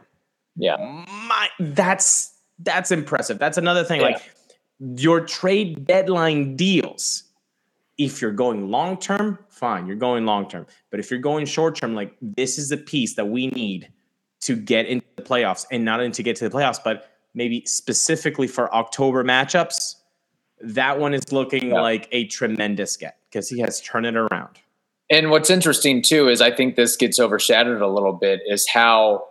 Yeah. 0.57 0.77
My 1.07 1.49
that's 1.59 2.35
that's 2.59 2.91
impressive. 2.91 3.38
That's 3.38 3.59
another 3.59 3.85
thing. 3.85 4.01
Yeah. 4.01 4.09
Like 4.09 4.35
your 4.97 5.21
trade 5.21 5.87
deadline 5.87 6.57
deals. 6.57 7.25
If 8.03 8.21
you're 8.21 8.33
going 8.33 8.69
long 8.69 8.99
term, 8.99 9.38
fine, 9.49 9.87
you're 9.87 9.95
going 9.95 10.27
long 10.27 10.49
term. 10.49 10.67
But 10.91 10.99
if 10.99 11.09
you're 11.09 11.21
going 11.21 11.47
short 11.47 11.77
term, 11.77 11.95
like 11.95 12.17
this 12.21 12.59
is 12.59 12.69
the 12.69 12.77
piece 12.77 13.15
that 13.15 13.29
we 13.29 13.47
need 13.49 13.93
to 14.41 14.57
get 14.57 14.87
into 14.87 15.07
the 15.15 15.23
playoffs 15.23 15.67
and 15.71 15.85
not 15.85 16.01
only 16.01 16.11
to 16.12 16.23
get 16.23 16.35
to 16.37 16.49
the 16.49 16.55
playoffs, 16.55 16.81
but 16.83 17.11
maybe 17.33 17.62
specifically 17.65 18.49
for 18.49 18.75
October 18.75 19.23
matchups, 19.23 19.95
that 20.61 20.99
one 20.99 21.15
is 21.15 21.33
looking 21.33 21.71
yeah. 21.71 21.81
like 21.81 22.09
a 22.11 22.27
tremendous 22.27 22.97
get 22.97 23.19
because 23.31 23.49
he 23.49 23.61
has 23.61 23.81
turned 23.81 24.07
it 24.07 24.17
around. 24.17 24.59
And 25.11 25.31
what's 25.31 25.49
interesting 25.49 26.03
too 26.03 26.29
is 26.29 26.41
I 26.41 26.51
think 26.51 26.75
this 26.75 26.97
gets 26.97 27.21
overshadowed 27.21 27.83
a 27.83 27.87
little 27.87 28.15
bit 28.15 28.41
is 28.49 28.67
how 28.67 29.27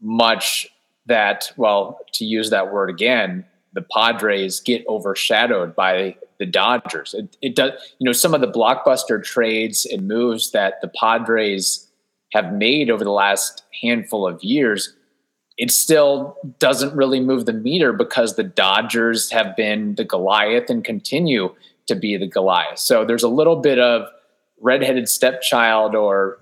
much 0.00 0.68
that, 1.06 1.50
well, 1.56 1.98
to 2.12 2.24
use 2.24 2.50
that 2.50 2.72
word 2.72 2.90
again, 2.90 3.44
the 3.72 3.82
Padres 3.82 4.60
get 4.60 4.86
overshadowed 4.88 5.74
by 5.76 6.16
the 6.38 6.46
Dodgers. 6.46 7.14
It, 7.14 7.36
it 7.42 7.56
does, 7.56 7.72
you 7.98 8.04
know, 8.04 8.12
some 8.12 8.34
of 8.34 8.40
the 8.40 8.50
blockbuster 8.50 9.22
trades 9.22 9.86
and 9.86 10.08
moves 10.08 10.52
that 10.52 10.80
the 10.80 10.88
Padres 10.88 11.86
have 12.32 12.52
made 12.52 12.90
over 12.90 13.04
the 13.04 13.10
last 13.10 13.64
handful 13.82 14.26
of 14.26 14.42
years 14.42 14.94
it 15.58 15.72
still 15.72 16.36
doesn't 16.60 16.94
really 16.94 17.20
move 17.20 17.44
the 17.44 17.52
meter 17.52 17.92
because 17.92 18.36
the 18.36 18.44
Dodgers 18.44 19.30
have 19.30 19.56
been 19.56 19.96
the 19.96 20.04
Goliath 20.04 20.70
and 20.70 20.84
continue 20.84 21.54
to 21.86 21.96
be 21.96 22.16
the 22.16 22.28
Goliath. 22.28 22.78
So 22.78 23.04
there's 23.04 23.24
a 23.24 23.28
little 23.28 23.56
bit 23.56 23.80
of 23.80 24.06
redheaded 24.60 25.08
stepchild 25.08 25.94
or 25.94 26.38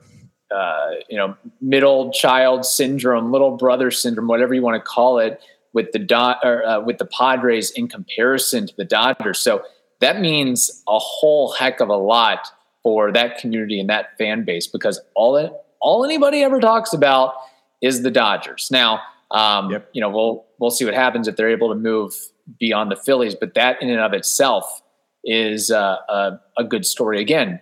uh, 0.55 0.91
you 1.09 1.17
know 1.17 1.35
middle 1.61 2.13
child 2.13 2.65
syndrome, 2.65 3.33
little 3.33 3.57
brother 3.57 3.91
syndrome, 3.91 4.29
whatever 4.29 4.55
you 4.55 4.63
want 4.63 4.77
to 4.77 4.87
call 4.87 5.19
it, 5.19 5.41
with 5.77 5.93
the 5.93 5.99
dot 5.99 6.39
or, 6.43 6.67
uh, 6.67 6.81
with 6.81 6.97
the 6.97 7.05
Padres 7.05 7.71
in 7.73 7.87
comparison 7.87 8.67
to 8.67 8.75
the 8.79 8.85
Dodgers. 8.85 9.39
So 9.39 9.63
that 10.01 10.23
means 10.23 10.83
a 10.89 10.99
whole 10.99 11.53
heck 11.53 11.81
of 11.81 11.91
a 11.91 11.97
lot 11.97 12.49
for 12.83 13.13
that 13.13 13.37
community 13.37 13.79
and 13.79 13.91
that 13.91 14.17
fan 14.17 14.47
base 14.47 14.67
because 14.67 14.99
all 15.15 15.37
it, 15.37 15.53
all 15.79 16.03
anybody 16.03 16.43
ever 16.43 16.61
talks 16.61 16.95
about 16.95 17.35
is 17.83 18.03
the 18.03 18.11
Dodgers. 18.11 18.71
Now, 18.73 19.03
um, 19.31 19.71
yep. 19.71 19.91
you 19.93 20.01
know, 20.01 20.09
we'll 20.09 20.47
we'll 20.59 20.71
see 20.71 20.87
what 20.87 20.95
happens 20.95 21.29
if 21.29 21.37
they're 21.37 21.51
able 21.51 21.69
to 21.69 21.75
move 21.75 22.15
beyond 22.59 22.91
the 22.91 22.97
Phillies, 22.97 23.35
but 23.35 23.53
that 23.53 23.83
in 23.83 23.91
and 23.91 24.01
of 24.01 24.15
itself 24.15 24.81
is 25.25 25.71
uh, 25.71 25.99
a, 26.09 26.41
a, 26.57 26.65
good 26.65 26.87
story. 26.87 27.21
Again, 27.21 27.61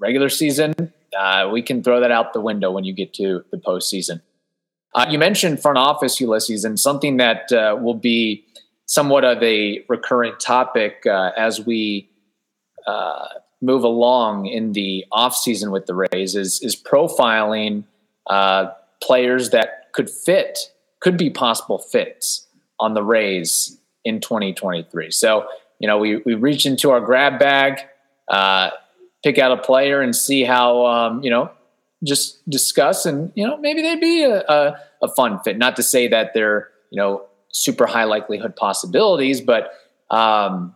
regular 0.00 0.28
season, 0.28 0.74
uh, 1.16 1.48
we 1.52 1.62
can 1.62 1.84
throw 1.84 2.00
that 2.00 2.10
out 2.10 2.32
the 2.32 2.40
window 2.40 2.72
when 2.72 2.82
you 2.82 2.94
get 2.94 3.14
to 3.14 3.44
the 3.52 3.58
postseason. 3.58 4.22
Uh, 4.94 5.06
you 5.08 5.18
mentioned 5.18 5.60
front 5.60 5.78
office, 5.78 6.20
Ulysses, 6.20 6.64
and 6.64 6.78
something 6.78 7.16
that 7.16 7.50
uh, 7.52 7.76
will 7.80 7.94
be 7.94 8.44
somewhat 8.86 9.24
of 9.24 9.42
a 9.42 9.84
recurrent 9.88 10.38
topic 10.38 11.06
uh, 11.06 11.30
as 11.36 11.64
we 11.64 12.10
uh, 12.86 13.26
move 13.62 13.84
along 13.84 14.46
in 14.46 14.72
the 14.72 15.04
offseason 15.12 15.70
with 15.70 15.86
the 15.86 15.94
Rays 15.94 16.34
is, 16.34 16.60
is 16.62 16.76
profiling 16.76 17.84
players 19.02 19.50
that 19.50 19.92
could 19.92 20.08
fit, 20.08 20.58
could 21.00 21.16
be 21.16 21.30
possible 21.30 21.78
fits 21.78 22.46
on 22.80 22.94
the 22.94 23.02
Rays 23.02 23.78
in 24.04 24.20
2023. 24.20 25.10
So, 25.10 25.46
you 25.78 25.86
know, 25.86 25.98
we, 25.98 26.16
we 26.18 26.34
reach 26.34 26.66
into 26.66 26.90
our 26.90 27.00
grab 27.00 27.38
bag, 27.38 27.80
uh, 28.28 28.70
pick 29.22 29.38
out 29.38 29.52
a 29.52 29.60
player 29.60 30.00
and 30.00 30.14
see 30.14 30.44
how, 30.44 30.86
um, 30.86 31.22
you 31.22 31.30
know, 31.30 31.50
just 32.04 32.48
discuss 32.50 33.06
and, 33.06 33.32
you 33.34 33.46
know, 33.46 33.56
maybe 33.58 33.82
they'd 33.82 34.00
be 34.00 34.22
a, 34.24 34.40
a, 34.40 34.76
a 35.02 35.08
fun 35.08 35.38
fit. 35.40 35.58
Not 35.58 35.76
to 35.76 35.82
say 35.82 36.08
that 36.08 36.32
they're, 36.34 36.70
you 36.90 37.00
know, 37.00 37.26
super 37.52 37.86
high 37.86 38.04
likelihood 38.04 38.56
possibilities, 38.56 39.40
but 39.40 39.72
um, 40.10 40.74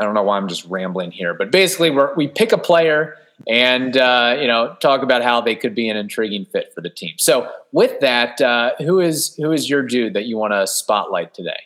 I 0.00 0.04
don't 0.04 0.14
know 0.14 0.22
why 0.22 0.36
I'm 0.36 0.48
just 0.48 0.64
rambling 0.66 1.10
here. 1.10 1.34
But 1.34 1.50
basically, 1.50 1.90
we 2.16 2.28
pick 2.28 2.52
a 2.52 2.58
player 2.58 3.16
and 3.48 3.96
uh, 3.96 4.36
you 4.40 4.46
know 4.46 4.76
talk 4.80 5.02
about 5.02 5.22
how 5.22 5.40
they 5.40 5.54
could 5.54 5.74
be 5.74 5.88
an 5.88 5.96
intriguing 5.96 6.46
fit 6.46 6.72
for 6.74 6.80
the 6.80 6.90
team. 6.90 7.14
So 7.18 7.50
with 7.72 8.00
that, 8.00 8.40
uh, 8.40 8.72
who 8.78 9.00
is 9.00 9.34
who 9.36 9.52
is 9.52 9.68
your 9.68 9.82
dude 9.82 10.14
that 10.14 10.24
you 10.24 10.36
want 10.36 10.52
to 10.52 10.66
spotlight 10.66 11.34
today? 11.34 11.60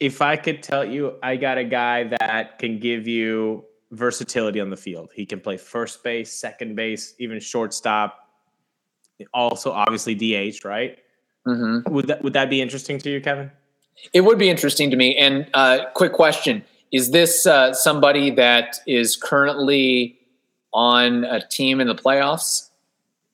If 0.00 0.20
I 0.20 0.36
could 0.36 0.62
tell 0.62 0.84
you, 0.84 1.14
I 1.22 1.36
got 1.36 1.56
a 1.56 1.64
guy 1.64 2.04
that 2.04 2.58
can 2.58 2.78
give 2.78 3.06
you 3.06 3.64
versatility 3.94 4.60
on 4.60 4.70
the 4.70 4.76
field. 4.76 5.10
He 5.14 5.24
can 5.24 5.40
play 5.40 5.56
first 5.56 6.02
base, 6.02 6.32
second 6.32 6.76
base, 6.76 7.14
even 7.18 7.40
shortstop. 7.40 8.28
Also, 9.32 9.70
obviously 9.72 10.14
DH, 10.14 10.64
right? 10.64 10.98
Mm-hmm. 11.46 11.92
Would 11.92 12.08
that 12.08 12.22
would 12.22 12.32
that 12.32 12.50
be 12.50 12.60
interesting 12.60 12.98
to 12.98 13.10
you, 13.10 13.20
Kevin? 13.20 13.50
It 14.12 14.22
would 14.22 14.38
be 14.38 14.50
interesting 14.50 14.90
to 14.90 14.96
me. 14.96 15.16
And 15.16 15.48
uh, 15.54 15.86
quick 15.94 16.12
question: 16.12 16.64
Is 16.90 17.12
this 17.12 17.46
uh, 17.46 17.72
somebody 17.72 18.30
that 18.32 18.76
is 18.86 19.16
currently 19.16 20.18
on 20.72 21.24
a 21.24 21.46
team 21.46 21.80
in 21.80 21.86
the 21.86 21.94
playoffs? 21.94 22.70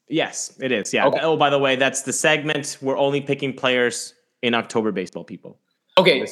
Yes, 0.08 0.56
it 0.60 0.72
is. 0.72 0.92
Yeah. 0.92 1.06
Okay. 1.06 1.20
Oh, 1.22 1.36
by 1.36 1.50
the 1.50 1.58
way, 1.58 1.76
that's 1.76 2.02
the 2.02 2.12
segment. 2.12 2.78
We're 2.82 2.98
only 2.98 3.20
picking 3.20 3.54
players 3.54 4.14
in 4.42 4.54
October 4.54 4.90
baseball, 4.92 5.24
people. 5.24 5.58
Okay. 5.96 6.26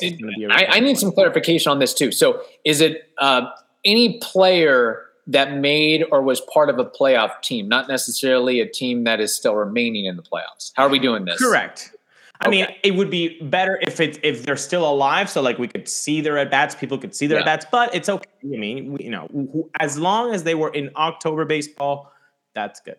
I, 0.51 0.67
I, 0.67 0.81
need 0.81 0.99
some 0.99 1.13
clarification 1.13 1.71
on 1.71 1.79
this 1.79 1.93
too. 1.93 2.11
So, 2.11 2.43
is 2.65 2.81
it 2.81 3.11
uh, 3.19 3.51
any 3.85 4.19
player 4.21 5.05
that 5.27 5.55
made 5.55 6.05
or 6.11 6.23
was 6.23 6.41
part 6.53 6.71
of 6.71 6.79
a 6.79 6.85
playoff 6.85 7.43
team, 7.43 7.69
not 7.69 7.89
necessarily 7.89 8.61
a 8.61 8.69
team 8.69 9.05
that 9.05 9.21
is 9.21 9.35
still 9.35 9.55
remaining 9.55 10.07
in 10.07 10.17
the 10.17 10.23
playoffs? 10.23 10.73
How 10.75 10.85
are 10.85 10.89
we 10.89 10.99
doing 10.99 11.25
this? 11.25 11.39
Correct. 11.39 11.95
I 12.41 12.49
okay. 12.49 12.57
mean, 12.57 12.67
it 12.85 12.95
would 12.95 13.11
be 13.11 13.41
better 13.43 13.79
if 13.83 13.99
it 13.99 14.21
if 14.23 14.45
they're 14.45 14.57
still 14.57 14.89
alive, 14.89 15.29
so 15.29 15.43
like 15.43 15.59
we 15.59 15.67
could 15.67 15.89
see 15.89 16.21
their 16.21 16.39
at 16.39 16.51
bats, 16.51 16.75
people 16.75 16.97
could 16.97 17.15
see 17.15 17.27
their 17.27 17.39
yeah. 17.39 17.43
at 17.43 17.47
bats. 17.47 17.67
But 17.71 17.95
it's 17.95 18.09
okay. 18.09 18.31
I 18.45 18.47
mean, 18.47 18.93
we, 18.93 19.05
you 19.05 19.11
know, 19.11 19.69
as 19.81 19.99
long 19.99 20.33
as 20.33 20.45
they 20.45 20.55
were 20.55 20.73
in 20.73 20.91
October 20.97 21.45
baseball, 21.45 22.13
that's 22.55 22.81
good. 22.81 22.97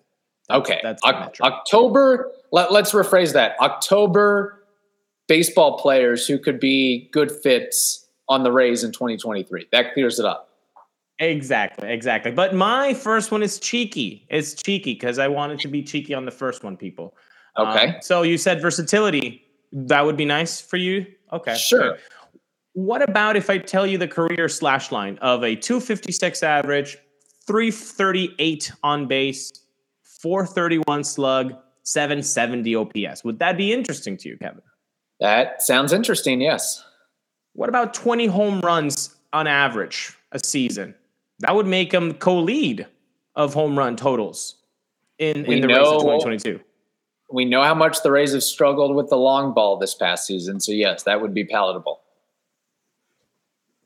That's, 0.49 0.59
okay, 0.59 0.79
that's 0.83 1.01
o- 1.05 1.45
October. 1.45 2.31
Let, 2.51 2.73
let's 2.73 2.91
rephrase 2.91 3.33
that. 3.33 3.55
October 3.61 4.65
baseball 5.27 5.77
players 5.77 6.27
who 6.27 6.37
could 6.37 6.59
be 6.59 7.07
good 7.13 7.31
fits 7.31 8.07
on 8.27 8.43
the 8.43 8.51
Rays 8.51 8.83
in 8.83 8.91
2023. 8.91 9.67
That 9.71 9.93
clears 9.93 10.19
it 10.19 10.25
up. 10.25 10.48
Exactly, 11.19 11.91
exactly. 11.91 12.31
But 12.31 12.55
my 12.55 12.93
first 12.93 13.31
one 13.31 13.43
is 13.43 13.59
cheeky. 13.59 14.25
It's 14.29 14.53
cheeky 14.53 14.93
because 14.93 15.19
I 15.19 15.27
wanted 15.27 15.59
to 15.59 15.67
be 15.67 15.83
cheeky 15.83 16.13
on 16.13 16.25
the 16.25 16.31
first 16.31 16.63
one, 16.63 16.77
people. 16.77 17.15
Okay. 17.57 17.87
Um, 17.87 17.95
so 18.01 18.21
you 18.21 18.37
said 18.37 18.61
versatility. 18.61 19.43
That 19.73 20.05
would 20.05 20.15
be 20.15 20.25
nice 20.25 20.61
for 20.61 20.77
you. 20.77 21.05
Okay. 21.33 21.55
Sure. 21.55 21.93
Okay. 21.93 22.01
What 22.73 23.07
about 23.07 23.35
if 23.35 23.49
I 23.49 23.57
tell 23.57 23.85
you 23.85 23.97
the 23.97 24.07
career 24.07 24.47
slash 24.47 24.91
line 24.91 25.17
of 25.21 25.43
a 25.43 25.55
256 25.55 26.41
average, 26.43 26.97
338 27.45 28.71
on 28.83 29.07
base, 29.07 29.51
431 30.21 31.03
slug, 31.03 31.53
770 31.83 32.75
OPS? 32.75 33.23
Would 33.25 33.39
that 33.39 33.57
be 33.57 33.73
interesting 33.73 34.15
to 34.17 34.29
you, 34.29 34.37
Kevin? 34.37 34.61
That 35.19 35.61
sounds 35.61 35.91
interesting, 35.91 36.39
yes. 36.39 36.81
What 37.53 37.67
about 37.67 37.93
20 37.93 38.27
home 38.27 38.61
runs 38.61 39.15
on 39.33 39.47
average 39.47 40.15
a 40.31 40.39
season? 40.39 40.95
That 41.39 41.55
would 41.55 41.67
make 41.67 41.93
him 41.93 42.13
co 42.13 42.39
lead 42.39 42.87
of 43.35 43.53
home 43.53 43.77
run 43.77 43.95
totals 43.95 44.55
in, 45.17 45.45
in 45.45 45.61
the 45.61 45.67
know, 45.67 45.77
Rays 45.77 45.87
of 45.87 46.01
2022 46.01 46.59
we 47.31 47.45
know 47.45 47.63
how 47.63 47.75
much 47.75 48.01
the 48.01 48.11
Rays 48.11 48.33
have 48.33 48.43
struggled 48.43 48.95
with 48.95 49.09
the 49.09 49.17
long 49.17 49.53
ball 49.53 49.77
this 49.77 49.93
past 49.93 50.25
season. 50.25 50.59
So, 50.59 50.71
yes, 50.71 51.03
that 51.03 51.21
would 51.21 51.33
be 51.33 51.45
palatable. 51.45 52.01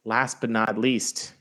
Last 0.06 0.42
but 0.42 0.50
not 0.50 0.78
least, 0.78 1.34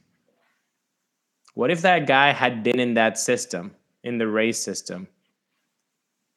what 1.54 1.70
if 1.70 1.82
that 1.82 2.06
guy 2.06 2.32
had 2.32 2.62
been 2.62 2.80
in 2.80 2.94
that 2.94 3.18
system, 3.18 3.74
in 4.04 4.18
the 4.18 4.26
Rays 4.26 4.60
system, 4.60 5.06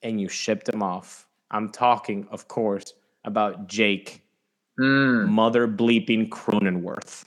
and 0.01 0.19
you 0.19 0.27
shipped 0.27 0.69
him 0.69 0.83
off? 0.83 1.27
I'm 1.51 1.71
talking, 1.71 2.27
of 2.31 2.47
course, 2.47 2.93
about 3.23 3.67
Jake, 3.67 4.21
mm. 4.79 5.27
mother 5.27 5.67
bleeping 5.67 6.29
Cronenworth, 6.29 7.25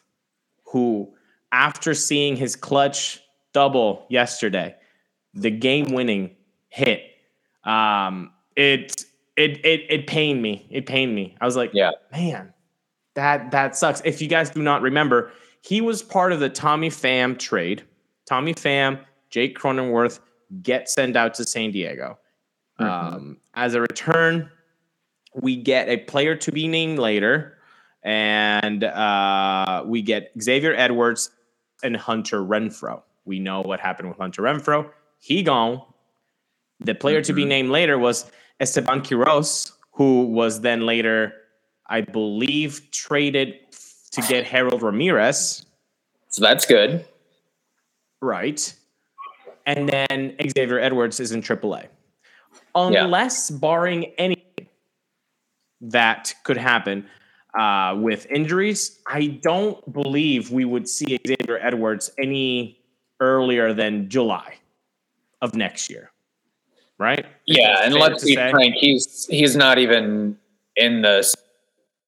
who, 0.64 1.12
after 1.52 1.94
seeing 1.94 2.36
his 2.36 2.56
clutch 2.56 3.20
double 3.52 4.06
yesterday, 4.08 4.74
the 5.34 5.50
game 5.50 5.92
winning 5.92 6.36
hit 6.68 7.08
um, 7.68 8.32
it 8.56 9.04
it 9.36 9.64
it 9.64 9.86
it 9.88 10.06
pained 10.06 10.42
me. 10.42 10.66
It 10.70 10.86
pained 10.86 11.14
me. 11.14 11.36
I 11.40 11.44
was 11.44 11.54
like, 11.54 11.70
yeah, 11.74 11.90
man, 12.10 12.52
that 13.14 13.50
that 13.50 13.76
sucks. 13.76 14.00
If 14.04 14.20
you 14.22 14.28
guys 14.28 14.50
do 14.50 14.62
not 14.62 14.82
remember, 14.82 15.30
he 15.62 15.80
was 15.80 16.02
part 16.02 16.32
of 16.32 16.40
the 16.40 16.48
Tommy 16.48 16.88
Pham 16.88 17.38
trade. 17.38 17.84
Tommy 18.26 18.54
Pham, 18.54 19.00
Jake 19.30 19.58
Cronenworth 19.58 20.20
get 20.62 20.88
sent 20.88 21.14
out 21.14 21.34
to 21.34 21.44
San 21.44 21.70
Diego. 21.70 22.18
Mm-hmm. 22.80 23.14
Um, 23.14 23.36
as 23.54 23.74
a 23.74 23.80
return, 23.80 24.50
we 25.34 25.56
get 25.56 25.88
a 25.88 25.98
player 25.98 26.36
to 26.36 26.52
be 26.52 26.68
named 26.68 26.98
later, 26.98 27.58
and 28.02 28.82
uh, 28.82 29.82
we 29.86 30.00
get 30.00 30.32
Xavier 30.40 30.74
Edwards 30.74 31.30
and 31.82 31.96
Hunter 31.96 32.40
Renfroe. 32.40 33.02
We 33.24 33.38
know 33.38 33.60
what 33.60 33.80
happened 33.80 34.08
with 34.08 34.18
Hunter 34.18 34.42
Renfroe. 34.42 34.90
He 35.18 35.42
gone. 35.42 35.82
The 36.80 36.94
player 36.94 37.20
mm-hmm. 37.20 37.26
to 37.26 37.32
be 37.32 37.42
mm-hmm. 37.42 37.48
named 37.48 37.70
later 37.70 37.98
was 37.98 38.30
Esteban 38.60 39.02
Quiroz, 39.02 39.72
who 39.92 40.26
was 40.26 40.60
then 40.60 40.86
later, 40.86 41.34
I 41.86 42.00
believe, 42.00 42.90
traded 42.90 43.54
to 44.12 44.22
get 44.22 44.46
Harold 44.46 44.82
Ramirez. 44.82 45.66
So 46.28 46.42
that's 46.42 46.66
good. 46.66 47.04
Right. 48.20 48.72
And 49.66 49.88
then 49.88 50.34
Xavier 50.56 50.78
Edwards 50.78 51.20
is 51.20 51.32
in 51.32 51.42
AAA. 51.42 51.88
Unless, 52.74 53.50
yeah. 53.50 53.58
barring 53.58 54.04
anything 54.18 54.66
that 55.80 56.34
could 56.44 56.56
happen 56.56 57.06
uh, 57.58 57.96
with 57.98 58.26
injuries, 58.26 58.98
I 59.06 59.38
don't 59.42 59.92
believe 59.92 60.50
we 60.50 60.64
would 60.64 60.88
see 60.88 61.18
Xavier 61.26 61.58
Edwards 61.60 62.10
any 62.18 62.80
earlier 63.20 63.72
than 63.72 64.08
July 64.08 64.54
of 65.40 65.54
next 65.54 65.88
year 65.88 66.10
right? 66.98 67.26
Yeah, 67.46 67.84
and 67.84 67.94
let's 67.94 68.24
be 68.24 68.34
say. 68.34 68.50
frank, 68.50 68.74
he's 68.74 69.26
he's 69.26 69.56
not 69.56 69.78
even 69.78 70.36
in 70.76 71.02
the 71.02 71.22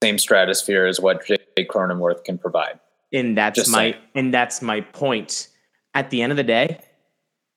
same 0.03 0.19
stratosphere 0.19 0.87
as 0.87 1.01
what 1.01 1.25
Jake 1.27 1.69
Cronenworth 1.69 2.25
can 2.25 2.39
provide. 2.39 2.79
And 3.13 3.37
that's 3.37 3.57
Just 3.57 3.71
my 3.71 3.93
saying. 3.93 3.95
and 4.15 4.35
that's 4.35 4.63
my 4.63 4.81
point. 4.81 5.49
At 5.95 6.11
the 6.11 6.23
end 6.23 6.31
of 6.33 6.37
the 6.37 6.45
day, 6.45 6.81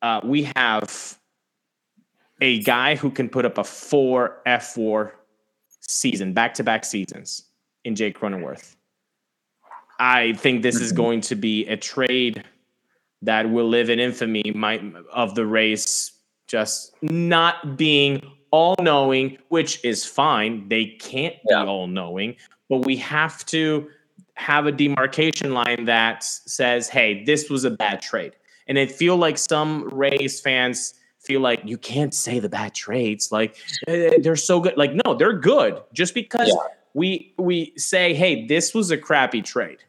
uh, 0.02 0.22
we 0.24 0.50
have 0.56 1.17
a 2.41 2.62
guy 2.63 2.96
who 2.96 3.12
can 3.12 3.30
put 3.30 3.46
up 3.46 3.58
a 3.58 3.63
four 3.63 4.41
F 4.46 4.74
four 4.74 5.15
season, 5.82 6.34
back 6.34 6.54
to 6.56 6.63
back 6.63 6.86
seasons 6.86 7.46
in 7.84 7.96
Jake 7.96 8.17
Cronenworth. 8.19 8.76
I 10.00 10.34
think 10.34 10.63
this 10.63 10.76
is 10.76 10.91
mm-hmm. 10.91 11.02
going 11.02 11.22
to 11.22 11.36
be 11.36 11.67
a 11.67 11.78
trade 11.78 12.43
that 13.22 13.50
will 13.50 13.67
live 13.67 13.89
in 13.89 14.00
infamy 14.00 14.52
my, 14.54 14.82
of 15.12 15.36
the 15.36 15.46
Rays 15.46 16.12
just 16.48 16.96
not 17.02 17.78
being 17.78 18.22
all 18.52 18.76
knowing, 18.80 19.38
which 19.50 19.84
is 19.84 20.06
fine. 20.06 20.67
They 20.67 20.86
can't 20.86 21.36
yeah. 21.50 21.63
be 21.63 21.67
all 21.67 21.88
knowing, 21.88 22.36
but 22.69 22.86
we 22.86 22.96
have 22.98 23.46
to 23.48 23.89
have 24.36 24.65
a 24.65 24.72
demarcation 24.72 25.54
line 25.54 25.86
that 25.86 26.24
says, 26.24 26.89
hey, 26.89 27.24
this 27.24 27.50
was 27.50 27.63
a 27.63 27.72
bad 27.72 28.02
trade. 28.02 28.34
And 28.67 28.78
I 28.78 28.86
feel 28.86 29.15
like 29.17 29.38
some 29.38 29.89
Rays 29.89 30.41
fans 30.41 30.93
feel 31.19 31.41
like 31.41 31.62
you 31.63 31.78
can't 31.78 32.13
say 32.13 32.39
the 32.39 32.50
bad 32.50 32.74
trades. 32.74 33.32
Like 33.32 33.56
eh, 33.88 34.17
they're 34.22 34.36
so 34.36 34.60
good. 34.60 34.78
Like, 34.78 34.93
no, 35.06 35.13
they're 35.13 35.38
good. 35.38 35.82
Just 35.93 36.13
because 36.13 36.50
yeah. 36.50 36.56
We 36.93 37.34
we 37.38 37.73
say, 37.77 38.13
hey, 38.13 38.45
this 38.45 38.73
was 38.73 38.91
a 38.91 38.97
crappy 38.97 39.41
trade 39.41 39.79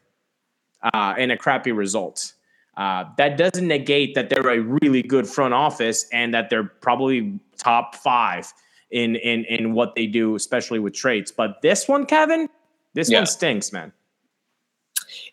uh, 0.81 1.13
and 1.17 1.31
a 1.31 1.37
crappy 1.37 1.71
result. 1.71 2.33
Uh, 2.77 3.05
that 3.17 3.37
doesn't 3.37 3.67
negate 3.67 4.15
that 4.15 4.29
they're 4.29 4.49
a 4.49 4.59
really 4.59 5.01
good 5.01 5.27
front 5.27 5.53
office 5.53 6.07
and 6.11 6.33
that 6.33 6.49
they're 6.49 6.65
probably 6.65 7.39
top 7.57 7.95
five 7.95 8.51
in 8.91 9.15
in 9.15 9.45
in 9.45 9.73
what 9.73 9.95
they 9.95 10.07
do, 10.07 10.35
especially 10.35 10.79
with 10.79 10.93
trades. 10.93 11.31
But 11.31 11.61
this 11.61 11.87
one, 11.87 12.05
Kevin, 12.05 12.49
this 12.93 13.09
yeah. 13.09 13.19
one 13.19 13.27
stinks, 13.27 13.71
man. 13.71 13.93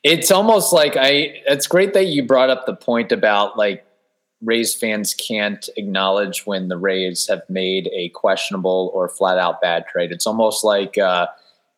It's 0.02 0.30
almost 0.30 0.72
like 0.72 0.96
I. 0.96 1.40
It's 1.46 1.66
great 1.66 1.94
that 1.94 2.06
you 2.06 2.24
brought 2.24 2.50
up 2.50 2.66
the 2.66 2.76
point 2.76 3.12
about 3.12 3.56
like 3.56 3.84
Rays 4.42 4.74
fans 4.74 5.14
can't 5.14 5.68
acknowledge 5.76 6.46
when 6.46 6.68
the 6.68 6.76
Rays 6.76 7.28
have 7.28 7.42
made 7.48 7.88
a 7.92 8.08
questionable 8.10 8.90
or 8.94 9.08
flat 9.08 9.38
out 9.38 9.60
bad 9.60 9.86
trade. 9.86 10.12
It's 10.12 10.26
almost 10.26 10.64
like 10.64 10.98
uh, 10.98 11.28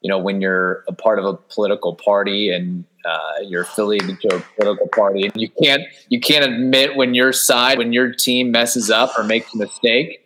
you 0.05 0.11
know 0.11 0.19
when 0.19 0.41
you're 0.43 0.85
a 0.87 0.93
part 0.93 1.19
of 1.19 1.25
a 1.25 1.35
political 1.35 1.97
party 1.97 2.53
and 2.53 2.85
uh, 3.07 3.41
you're 3.43 3.63
affiliated 3.63 4.21
to 4.21 4.37
a 4.37 4.41
political 4.57 4.87
party, 4.89 5.25
and 5.25 5.33
you 5.35 5.49
can't 5.63 5.83
you 6.11 6.21
can't 6.21 6.45
admit 6.45 6.95
when 6.95 7.15
your 7.15 7.33
side 7.33 7.79
when 7.79 7.93
your 7.93 8.13
team 8.13 8.53
messes 8.53 8.91
up 8.91 9.19
or 9.19 9.25
makes 9.25 9.53
a 9.55 9.57
mistake. 9.57 10.21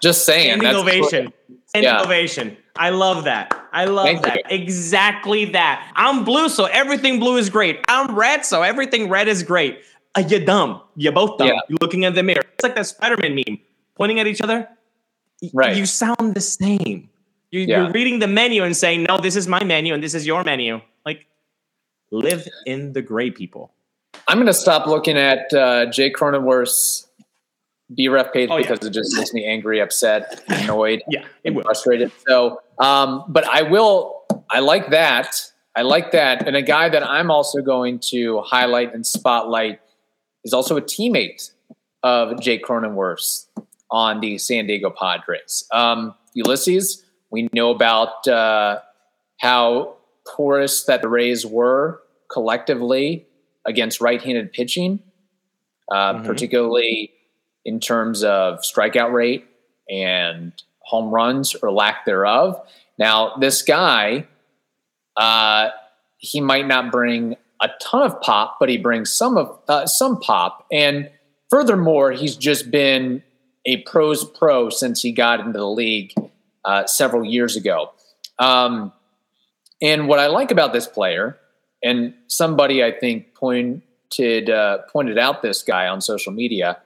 Just 0.00 0.24
saying. 0.24 0.60
Standing 0.60 0.76
ovation. 0.76 1.32
Standing 1.66 1.90
yeah. 1.90 2.02
ovation. 2.02 2.56
I 2.76 2.90
love 2.90 3.24
that. 3.24 3.68
I 3.72 3.86
love 3.86 4.06
Thank 4.06 4.22
that. 4.22 4.36
You. 4.36 4.42
Exactly 4.50 5.46
that. 5.46 5.92
I'm 5.96 6.24
blue, 6.24 6.48
so 6.48 6.66
everything 6.66 7.18
blue 7.18 7.36
is 7.36 7.50
great. 7.50 7.80
I'm 7.88 8.14
red, 8.14 8.44
so 8.44 8.62
everything 8.62 9.08
red 9.08 9.28
is 9.28 9.42
great. 9.42 9.80
Uh, 10.14 10.24
you're 10.28 10.44
dumb. 10.44 10.80
You're 10.96 11.12
both 11.12 11.38
dumb. 11.38 11.48
Yeah. 11.48 11.60
You're 11.68 11.78
looking 11.80 12.04
at 12.04 12.14
the 12.14 12.22
mirror. 12.22 12.42
It's 12.54 12.62
like 12.62 12.74
that 12.76 12.86
Spider-Man 12.86 13.34
meme, 13.34 13.58
pointing 13.96 14.20
at 14.20 14.26
each 14.26 14.40
other. 14.40 14.68
Right. 15.52 15.76
You 15.76 15.86
sound 15.86 16.34
the 16.34 16.40
same. 16.40 17.08
You, 17.54 17.60
yeah. 17.60 17.82
You're 17.84 17.92
reading 17.92 18.18
the 18.18 18.26
menu 18.26 18.64
and 18.64 18.76
saying, 18.76 19.04
"No, 19.04 19.18
this 19.18 19.36
is 19.36 19.46
my 19.46 19.62
menu, 19.62 19.94
and 19.94 20.02
this 20.02 20.14
is 20.14 20.26
your 20.26 20.42
menu." 20.44 20.80
Like 21.06 21.26
live 22.10 22.48
in 22.66 22.92
the 22.92 23.02
gray 23.02 23.30
people. 23.30 23.72
I'm 24.26 24.38
going 24.38 24.46
to 24.46 24.54
stop 24.54 24.86
looking 24.86 25.16
at 25.16 25.52
uh, 25.52 25.86
Jay 25.86 26.10
Cronenworth's 26.10 27.06
BREF 27.96 28.32
page 28.32 28.48
Oh, 28.50 28.56
yeah. 28.56 28.62
because 28.68 28.86
it 28.86 28.90
just 28.92 29.14
makes 29.16 29.32
me 29.34 29.44
angry, 29.44 29.80
upset, 29.80 30.42
annoyed, 30.48 31.02
Yeah, 31.08 31.24
and 31.44 31.54
will. 31.54 31.62
frustrated. 31.62 32.10
So, 32.26 32.60
um, 32.78 33.24
but 33.28 33.44
I 33.46 33.62
will. 33.62 34.22
I 34.50 34.60
like 34.60 34.90
that. 34.90 35.40
I 35.76 35.82
like 35.82 36.10
that. 36.12 36.46
And 36.46 36.56
a 36.56 36.62
guy 36.62 36.88
that 36.88 37.02
I'm 37.08 37.30
also 37.30 37.60
going 37.60 37.98
to 38.10 38.40
highlight 38.42 38.94
and 38.94 39.06
spotlight 39.06 39.80
is 40.44 40.52
also 40.52 40.76
a 40.76 40.82
teammate 40.82 41.50
of 42.02 42.40
Jake 42.40 42.64
Cronenworth's 42.64 43.48
on 43.90 44.20
the 44.20 44.38
San 44.38 44.66
Diego 44.66 44.90
Padres. 44.90 45.66
Um, 45.72 46.14
Ulysses, 46.34 47.03
we 47.34 47.48
know 47.52 47.70
about 47.70 48.28
uh, 48.28 48.78
how 49.40 49.96
porous 50.24 50.84
that 50.84 51.02
the 51.02 51.08
Rays 51.08 51.44
were 51.44 52.00
collectively 52.30 53.26
against 53.66 54.00
right-handed 54.00 54.52
pitching, 54.52 55.00
uh, 55.90 56.14
Mhm. 56.14 56.24
particularly 56.24 57.10
in 57.64 57.80
terms 57.80 58.22
of 58.22 58.60
strikeout 58.60 59.12
rate 59.12 59.46
and 59.90 60.52
home 60.78 61.10
runs 61.12 61.56
or 61.56 61.72
lack 61.72 62.04
thereof. 62.04 62.60
Now, 62.98 63.34
this 63.40 63.62
guy, 63.62 64.28
uh, 65.16 65.70
he 66.18 66.40
might 66.40 66.68
not 66.68 66.92
bring 66.92 67.36
a 67.60 67.68
ton 67.80 68.02
of 68.02 68.20
pop, 68.20 68.58
but 68.60 68.68
he 68.68 68.78
brings 68.78 69.12
some 69.12 69.36
of 69.36 69.58
uh, 69.66 69.86
some 69.86 70.20
pop. 70.20 70.66
And 70.70 71.10
furthermore, 71.50 72.12
he's 72.12 72.36
just 72.36 72.70
been 72.70 73.24
a 73.66 73.78
pros 73.78 74.24
pro 74.24 74.70
since 74.70 75.02
he 75.02 75.10
got 75.10 75.40
into 75.40 75.58
the 75.58 75.66
league 75.66 76.12
uh, 76.64 76.86
several 76.86 77.24
years 77.24 77.56
ago. 77.56 77.92
Um, 78.38 78.92
and 79.82 80.08
what 80.08 80.18
I 80.18 80.26
like 80.26 80.50
about 80.50 80.72
this 80.72 80.86
player, 80.86 81.38
and 81.82 82.14
somebody 82.26 82.82
I 82.82 82.92
think 82.92 83.34
pointed 83.34 84.50
uh, 84.50 84.78
pointed 84.92 85.18
out 85.18 85.42
this 85.42 85.62
guy 85.62 85.86
on 85.88 86.00
social 86.00 86.32
media. 86.32 86.78